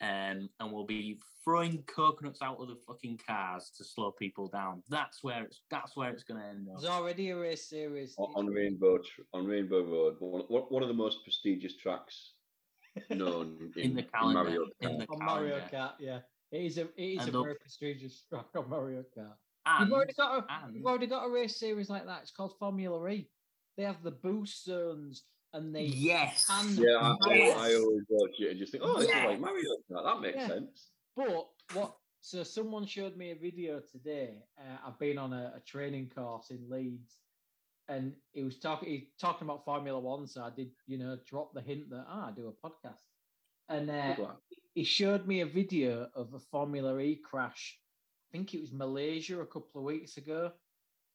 [0.00, 4.82] um, and we'll be throwing coconuts out of the fucking cars to slow people down.
[4.88, 5.60] That's where it's.
[5.70, 6.80] That's where it's going to end up.
[6.80, 8.14] There's already a race series.
[8.18, 8.98] On on Rainbow
[9.32, 12.32] on Rainbow Road, one, one one of the most prestigious tracks
[13.10, 14.42] known in, in the calendar.
[14.44, 14.98] Mario in Kart.
[14.98, 15.60] the on Mario.
[15.72, 16.18] Kart, yeah.
[16.50, 19.32] It is a it is And a look- very prestigious track on Mario Kart.
[19.64, 22.22] And, you've already got a and- you've already got a race series like that.
[22.22, 23.28] It's called Formula E.
[23.76, 26.46] They have the boost zones and they yes.
[26.46, 29.26] can Yeah, I, I, always watch it and just think, oh, it's Yeah.
[29.26, 30.48] like Mario That makes Yeah.
[30.48, 30.90] sense.
[31.16, 31.96] But what?
[32.20, 34.44] So someone showed me a video today.
[34.56, 37.18] Uh, I've been on a, a training course in Leeds,
[37.88, 38.88] and he was talking.
[38.88, 40.26] He talking about Formula One.
[40.28, 43.00] So I did, you know, drop the hint that ah, I do a podcast,
[43.68, 44.14] and uh,
[44.74, 47.78] he showed me a video of a Formula E crash.
[48.30, 50.52] I think it was Malaysia a couple of weeks ago.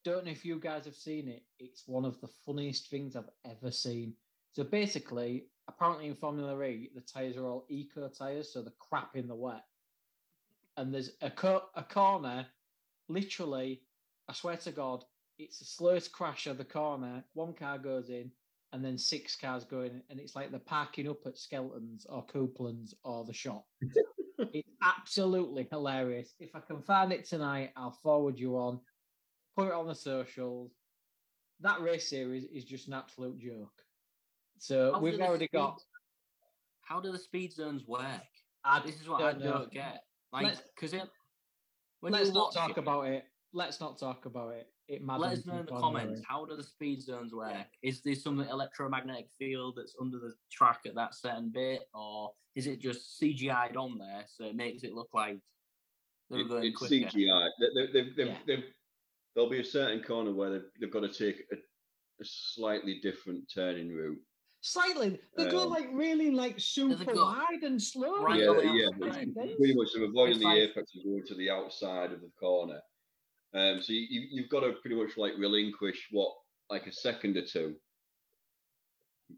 [0.07, 1.43] Don't know if you guys have seen it.
[1.59, 4.13] It's one of the funniest things I've ever seen.
[4.53, 9.17] So basically, apparently in Formula E, the tires are all eco tires, so the crap
[9.17, 9.65] in the wet.
[10.77, 12.47] And there's a co- a corner,
[13.09, 13.81] literally,
[14.29, 15.03] I swear to God,
[15.39, 17.25] it's the slowest crash of the corner.
[17.33, 18.31] One car goes in,
[18.71, 22.25] and then six cars go in, and it's like they're parking up at Skeletons or
[22.27, 23.65] Copeland's or the shop.
[24.53, 26.33] it's absolutely hilarious.
[26.39, 28.79] If I can find it tonight, I'll forward you on.
[29.57, 30.71] Put it on the socials.
[31.61, 33.73] That race series is just an absolute joke.
[34.59, 35.81] So How we've already speed- got.
[36.83, 38.21] How do the speed zones work?
[38.63, 39.51] I This is what I don't know.
[39.53, 40.03] don't get.
[40.31, 41.09] Like, because it.
[42.01, 43.25] When Let's not talk it, about it.
[43.53, 44.67] Let's not talk about it.
[44.87, 45.21] It matters.
[45.21, 45.39] Let matters.
[45.39, 46.21] us know in the comments.
[46.27, 47.65] How do the speed zones work?
[47.81, 52.67] Is there some electromagnetic field that's under the track at that certain bit, or is
[52.67, 55.39] it just CGI'd on there so it makes it look like
[56.29, 56.93] they're It- going it's quicker?
[57.07, 57.49] CGI.
[57.59, 58.37] They, they, they've, they've, Yeah.
[58.45, 58.63] they've,
[59.37, 63.43] there'll be a certain corner where they've, they've got to take a, a slightly different
[63.53, 64.17] turning route.
[64.61, 65.19] Slightly.
[65.37, 68.23] They go Um, like really like super wide and slow.
[68.23, 68.87] right yeah, the yeah.
[68.87, 69.07] outside.
[69.07, 69.55] It's It's intense.
[69.59, 72.31] pretty much they're avoiding It's the like- apex and going to the outside of the
[72.39, 72.79] corner.
[73.53, 76.33] Um, so you, you- you've got to pretty much like relinquish what
[76.71, 77.75] like a second or two,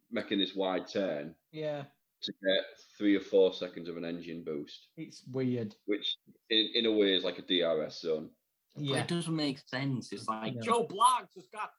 [0.09, 1.83] making this wide turn Yeah,
[2.23, 2.63] to get
[2.97, 5.75] three or four seconds of an engine boost, it's weird.
[5.85, 6.15] which
[6.49, 8.29] in, in a way is like a DRS zone.
[8.79, 9.01] But Yeah.
[9.01, 10.11] It doesn't make sense.
[10.11, 10.61] It's like No.
[10.61, 11.71] Joe Bloggs has got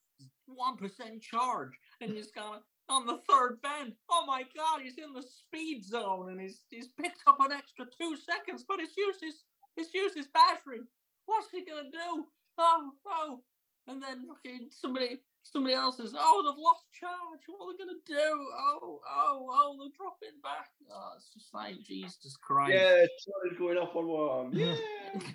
[0.46, 1.70] one percent charge,
[2.01, 3.94] and he's got on the third bend.
[4.11, 7.86] Oh my God, he's in the speed zone, and he's he's picked up an extra
[7.98, 9.44] two seconds, but it's used his
[9.76, 10.80] he's used his battery.
[11.26, 12.26] What's he gonna do?
[12.59, 13.42] Oh oh,
[13.86, 17.40] and then fucking somebody somebody else says, oh they've lost charge.
[17.46, 18.48] What are they gonna do?
[18.59, 20.68] Oh oh oh, they're dropping back.
[20.92, 22.74] Oh, it's just like Jesus Christ.
[22.74, 23.07] Yeah,
[23.44, 24.53] Tony's going off on one.
[24.57, 24.74] Yeah.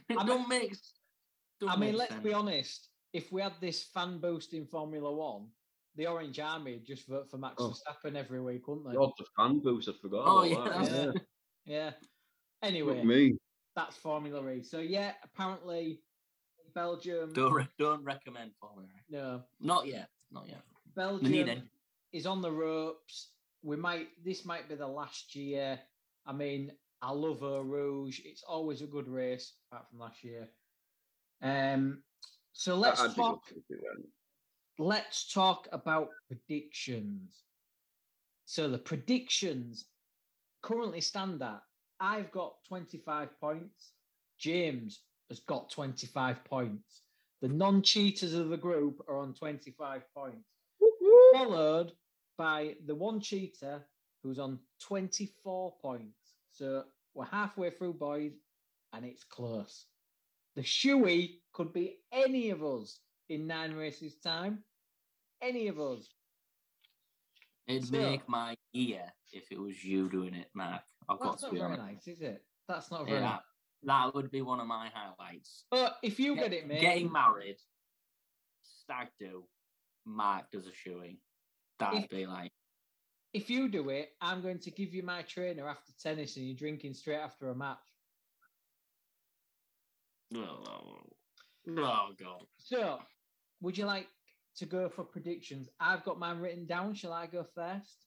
[0.09, 0.76] it don't make.
[1.56, 2.89] S- don't I mean, let's be honest.
[3.14, 5.47] If we had this fan boost in Formula One,
[5.95, 7.70] the Orange Army would just vote for Max Oh.
[7.72, 8.95] Verstappen every week, wouldn't they?
[8.95, 10.24] God, the fan boost, I forgot.
[10.26, 11.22] Oh about yeah, that.
[11.66, 11.76] Yeah.
[11.78, 11.89] Yeah.
[11.91, 11.99] Fuck
[12.64, 13.38] Anyway, me.
[13.76, 14.64] that's Formula E.
[14.64, 16.01] So yeah, apparently
[16.74, 17.32] Belgium.
[17.34, 19.01] Don't re- don't recommend Formula E.
[19.10, 20.10] No, Not yet.
[20.32, 20.62] Not yet.
[20.95, 21.64] We need Belgium it.
[22.18, 23.30] is on the ropes.
[23.64, 24.08] We might.
[24.24, 25.80] This might be the last year.
[26.26, 28.20] I mean, I love Eau Rouge.
[28.26, 30.47] It's always a good race, apart from last year.
[31.42, 32.02] Um.
[32.54, 33.48] So let's I'd talk.
[33.50, 34.84] good to do that.
[34.84, 37.44] let's talk about predictions.
[38.46, 39.86] So the predictions
[40.62, 41.62] currently stand at
[42.00, 43.94] I've got 25 points.
[44.38, 47.02] James has got 25 points.
[47.42, 50.50] The non-cheaters of the group are on 25 points,
[51.34, 51.92] followed
[52.38, 53.86] by the one cheater
[54.24, 56.36] who's on 24 points.
[56.52, 56.84] So
[57.14, 58.34] we're halfway through, boys,
[58.94, 59.86] and it's close.
[60.56, 62.99] The shoey could be any of us
[63.30, 64.64] in nine races' time.
[65.41, 66.08] Any of us.
[67.68, 70.84] It'd So- make my ear if it was you doing it, Mark.
[71.10, 72.08] I've got that's to not be very honest.
[72.08, 72.45] nice, is it?
[72.68, 73.39] That's not Yeah, very nice.
[73.84, 75.66] that, that would be one of my highlights.
[75.70, 77.58] But if you get it, mate, Getting married,
[78.62, 79.47] stag do,
[80.06, 81.18] Mark does a shoeing.
[81.80, 82.53] That'd If- be like,
[83.34, 86.56] if you do it, I'm going to give you my trainer after tennis and you're
[86.56, 87.78] drinking straight after a match.
[90.34, 90.99] Oh,
[91.69, 92.45] oh God.
[92.57, 92.99] So,
[93.61, 94.07] would you like
[94.57, 95.69] to go for predictions?
[95.80, 96.93] I've got mine written down.
[96.95, 98.05] Shall I go first?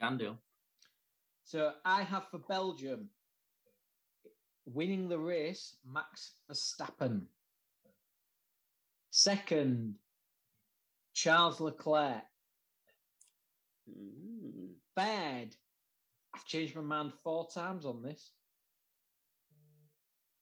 [0.00, 0.36] Can do.
[1.44, 3.10] So, I have for Belgium
[4.66, 7.22] winning the race, Max Verstappen.
[9.10, 9.96] Second,
[11.14, 12.22] Charles Leclerc.
[13.90, 14.74] Mm.
[14.96, 15.56] Third,
[16.34, 18.32] I've changed my mind four times on this.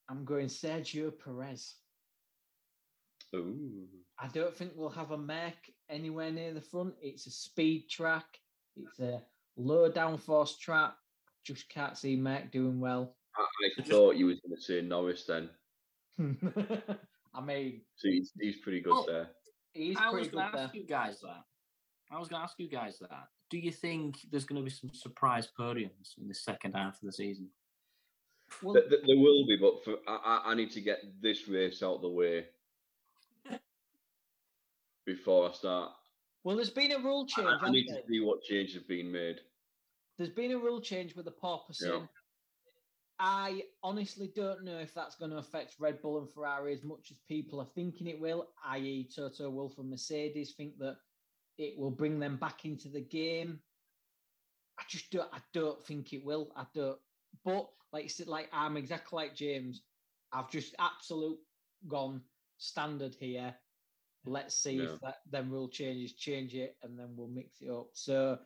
[0.09, 1.75] I'm going Sergio Perez.
[3.35, 3.87] Ooh.
[4.19, 5.55] I don't think we'll have a Merc
[5.91, 6.95] anywhere near the front.
[7.01, 8.25] It's a speed track.
[8.77, 9.23] It's a
[9.57, 10.95] low downforce track.
[11.45, 13.17] Just can't see Merc doing well.
[13.37, 13.45] I,
[13.79, 15.51] I thought you was going to say Norris then.
[17.35, 19.05] I mean, So he's, he's pretty good Oh.
[19.07, 19.29] there.
[19.73, 21.45] he's I was going to ask you guys that.
[22.11, 23.29] I was going to ask you guys that.
[23.51, 27.07] Do you think there's going to be some surprise podiums in the second half of
[27.07, 27.49] the season?
[28.63, 31.49] Well, Th- th- There will be, but for I, I I need to get this
[31.49, 32.47] race out the way
[35.07, 35.93] before I start.
[36.45, 37.47] well, there's been a rule change.
[37.49, 38.03] I hasn't need to there?
[38.09, 39.41] see what changes have been made.
[40.17, 42.09] There's been a rule change with the porpoising.
[43.21, 47.11] I honestly don't know if that's going to affect Red Bull and Ferrari as much
[47.11, 50.97] as people are thinking it will, i.e., Toto Wolff and Mercedes think that
[51.59, 53.61] it will bring them back into the game.
[54.79, 55.29] I just don't.
[55.33, 56.53] I don't think it will.
[56.57, 56.99] I don't.
[57.45, 59.83] But like like I'm exactly like James.
[60.33, 61.39] I've just absolute
[61.87, 62.21] gone
[62.59, 63.55] standard here.
[64.25, 64.95] Let's see Yeah.
[64.95, 67.89] if that them rule changes change it, and then we'll mix it up.
[67.95, 68.39] So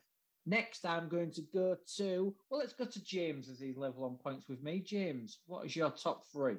[0.46, 4.16] next, I'm going to go to well, let's go to James as he's level on
[4.16, 4.80] points with me.
[4.80, 6.56] James, what is your top three?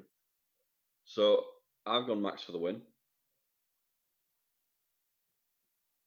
[1.04, 1.44] So
[1.86, 2.82] I've gone Max for the win.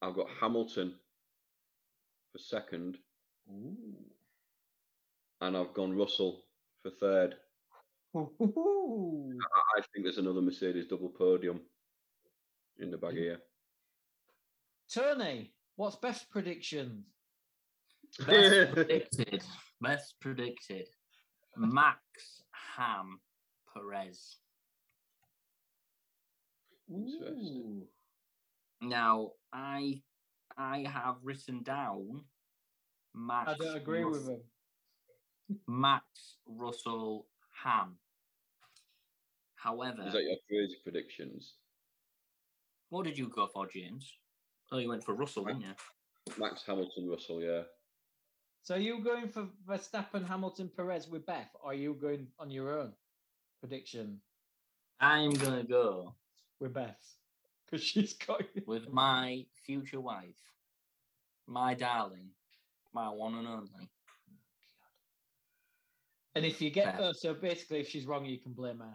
[0.00, 0.94] I've got Hamilton
[2.32, 2.98] for second,
[3.50, 3.74] Ooh.
[5.40, 6.44] and I've gone Russell
[6.82, 7.34] for third.
[8.16, 9.32] Ooh.
[9.76, 11.60] I I think there's another Mercedes double podium
[12.78, 13.38] in the bag here.
[14.92, 17.04] Tony, what's best predictions?
[18.26, 19.42] Best predicted.
[19.82, 20.88] Best predicted.
[21.56, 22.00] Max
[22.76, 23.20] Ham
[23.72, 24.36] Perez.
[26.90, 27.82] Interesting.
[27.82, 27.86] Ooh.
[28.80, 30.00] Now, I
[30.56, 32.24] I have written down
[33.14, 33.50] Max.
[33.50, 34.40] I don't agree Rus- with him.
[35.66, 36.04] Max
[36.46, 37.26] Russell
[37.64, 37.96] Ham.
[39.54, 41.54] However, Is that your crazy predictions?
[42.90, 44.14] what did you go for, James?
[44.72, 45.74] Oh, you went for Russell, didn't you?
[46.38, 47.62] Max Hamilton, Russell, yeah.
[48.62, 52.50] So are you going for Verstappen, Hamilton, Perez with Beth, or are you going on
[52.50, 52.92] your own
[53.60, 54.20] prediction
[55.00, 56.14] I'm gonna go
[56.60, 57.00] with Beth?
[57.64, 60.36] Because she's got with my future wife,
[61.46, 62.30] my darling,
[62.92, 63.88] my one and only.
[66.38, 68.94] And if you get her, so basically, if she's wrong, you can blame her.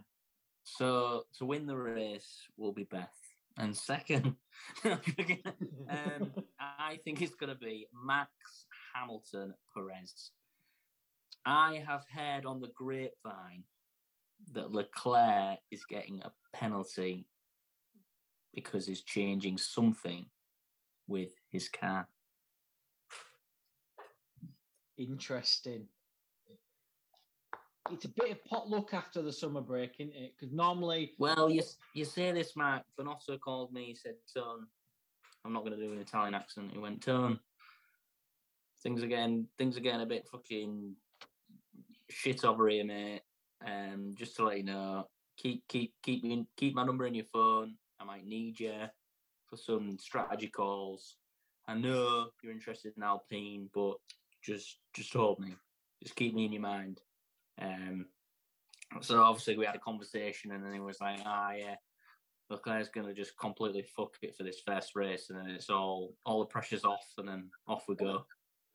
[0.64, 3.10] So to win the race will be Beth,
[3.58, 4.38] and second,
[4.86, 8.30] um, I think it's going to be Max
[8.96, 10.32] Hamilton Perez.
[11.46, 13.66] I have heard on the grapevine
[14.54, 17.28] that Leclerc is getting a penalty
[18.54, 20.28] because he's changing something
[21.10, 22.08] with his car.
[24.98, 25.88] Interesting.
[27.92, 30.34] It's a bit of potluck after the summer break, isn't it?
[30.36, 32.84] Because normally, Well, you you say this, Mark.
[32.98, 33.86] Binotto called me.
[33.86, 34.68] He said, "Tone,
[35.44, 37.40] I'm not going to do an Italian accent." He went, "Tone,
[38.82, 39.48] things again.
[39.58, 40.96] Things again, a bit fucking
[42.10, 43.22] shit over here, mate.
[43.66, 47.26] Um, just to let you know, keep keep keep me keep my number in your
[47.26, 47.76] phone.
[48.00, 48.86] I might need you
[49.48, 51.18] for some strategy calls.
[51.68, 53.96] I know you're interested in Alpine, but
[54.42, 55.54] just just hold me.
[56.02, 57.02] Just keep me in your mind."
[57.62, 58.08] Um,
[59.02, 61.76] so obviously we had a conversation, and then he was like, "Ah, yeah,
[62.50, 66.16] Leclerc's going to just completely fuck it for this first race, and then it's all
[66.26, 68.26] all the pressure's off, and then off we go."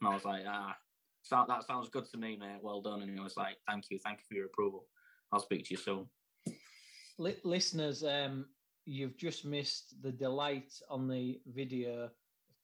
[0.01, 0.77] And I was like, "Ah,
[1.23, 2.63] so that sounds good to me, mate.
[2.63, 4.87] Well done." And he was like, "Thank you, thank you for your approval.
[5.33, 6.09] I'll speak to you soon."
[7.19, 8.47] li- listeners, um,
[8.87, 12.11] you've just missed the delight on the video of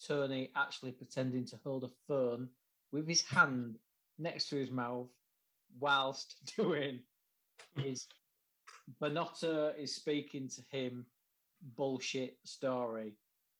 [0.06, 2.48] Tony actually pretending to hold a phone
[2.92, 3.76] with his hand
[4.18, 5.08] next to his mouth
[5.78, 7.00] whilst doing
[7.76, 8.06] his
[9.00, 11.06] Binotto is speaking to him
[11.76, 13.14] bullshit story.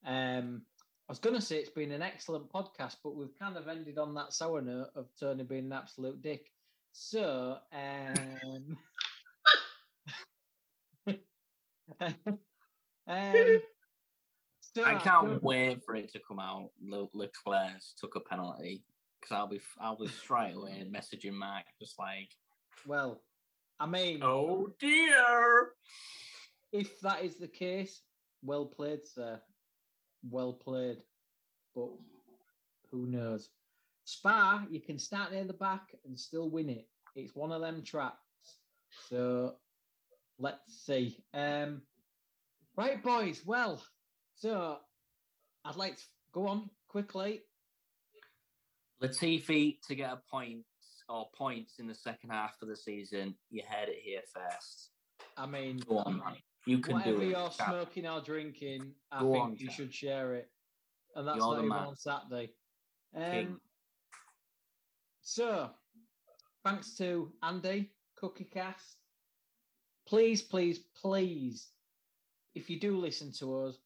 [0.07, 0.63] Um,
[1.09, 3.99] I was going to say it's been an excellent podcast, but we've kind of ended
[3.99, 6.51] on that sour note of Tony being an absolute dick.
[6.93, 8.77] So, um,
[13.09, 13.61] um,
[14.61, 16.71] so I can't wait for it to come out.
[16.83, 18.83] Le- Leclerc's took a penalty
[19.25, 22.29] because I'll be I'll be straight away messaging Mark just like,
[22.87, 23.23] Well,
[23.81, 25.71] I mean, oh dear.
[26.73, 28.03] if that is the case,
[28.43, 29.41] well played, sir.
[30.29, 30.99] Well played.
[31.75, 31.91] But
[32.91, 33.49] who knows?
[34.05, 36.87] Spa, you can start near the back and still win it.
[37.17, 38.19] It's one of them tracks.
[39.09, 39.55] So
[40.39, 41.25] let's see.
[41.33, 41.83] Um,
[42.77, 43.43] right, boys.
[43.47, 43.83] Well,
[44.37, 44.79] so
[45.65, 46.03] I'd like to
[46.33, 47.43] go on quickly.
[49.09, 50.65] Latifi to get a point
[51.09, 53.35] or points in the second half of the season.
[53.51, 54.91] You heard it here first.
[55.37, 56.35] I mean, Go on, man.
[56.67, 57.29] You can whatever do it.
[57.31, 60.49] you're smoking or drinking, I Go think on, you should share it.
[61.15, 61.79] And that's You're not even man.
[61.89, 62.51] on Saturday.
[63.15, 63.61] Um,
[65.23, 65.71] so,
[66.65, 68.97] thanks to Andy, Cookie Cast.
[70.09, 71.69] Please, please, please,
[72.55, 73.77] if you do listen to us,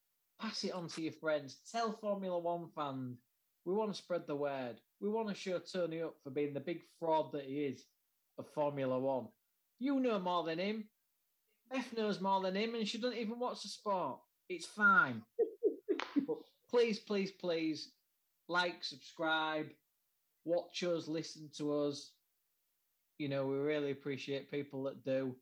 [0.40, 1.58] pass it on to your friends.
[1.70, 3.18] Tell Formula One fans.
[3.64, 4.76] We want to spread the word.
[5.00, 7.84] We want to show Tony up for being the big fraud that he is
[8.38, 9.28] of Formula One.
[9.78, 10.84] You know more than him.
[11.70, 14.18] Beth knows more than him, and she doesn't even watch the sport.
[14.48, 15.22] It's fine.
[16.26, 16.38] but
[16.70, 17.92] please, please, please,
[18.48, 19.68] like, subscribe,
[20.44, 22.12] watch us, listen to us.
[23.18, 25.34] You know, we really appreciate people that do.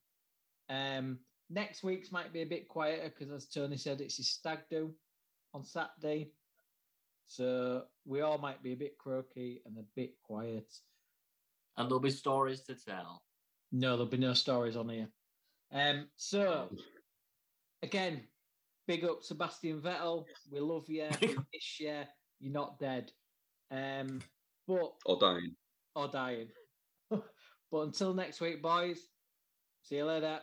[0.69, 1.19] Um,
[1.49, 4.93] next week's might be a bit quieter because, as Tony said, it's his stag do
[5.55, 6.33] on Saturday.
[7.27, 10.73] So we all might be a bit croaky and a bit quiet.
[11.77, 13.23] And there'll be stories to tell.
[13.73, 15.09] No, there'll be no stories on here.
[15.73, 16.71] Um, so
[17.83, 18.23] again,
[18.87, 20.25] big up Sebastian Vettel.
[20.51, 21.09] We love you.
[21.21, 22.03] We miss you.
[22.41, 23.11] You're not dead.
[23.71, 24.21] Um,
[24.69, 25.57] but Or dying.
[25.95, 26.49] or dying.
[27.11, 29.01] but until next week, boys.
[29.83, 30.41] See you later.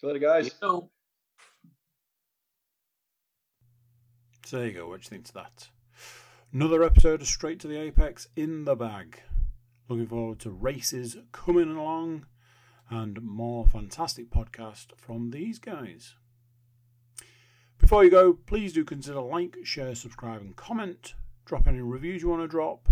[0.00, 0.46] See you later, guys.
[0.62, 0.90] You
[4.50, 4.88] There you go.
[4.88, 5.68] What do you think to that?
[6.54, 9.20] Another episode of Straight to the Apex in the bag.
[9.88, 12.24] Looking forward to races coming along
[12.88, 16.14] and more fantastic podcast from these guys.
[17.78, 21.12] Before you go, please do consider like, share, subscribe, and comment.
[21.44, 22.88] Drop any reviews you want to drop.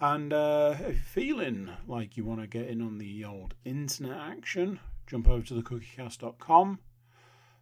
[0.00, 4.16] And uh, if you're feeling like you want to get in on the old internet
[4.16, 6.78] action, jump over to thecookiecast.com.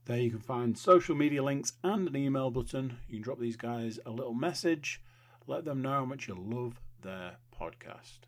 [0.08, 2.96] There you can find social media links and an email button.
[3.08, 5.02] You can drop these guys a little message,
[5.46, 8.20] let them know how much you love their podcast.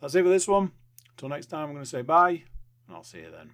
[0.00, 0.72] That's it for this one.
[1.10, 2.42] Until next time, I'm going to say bye,
[2.86, 3.50] and I'll see you then.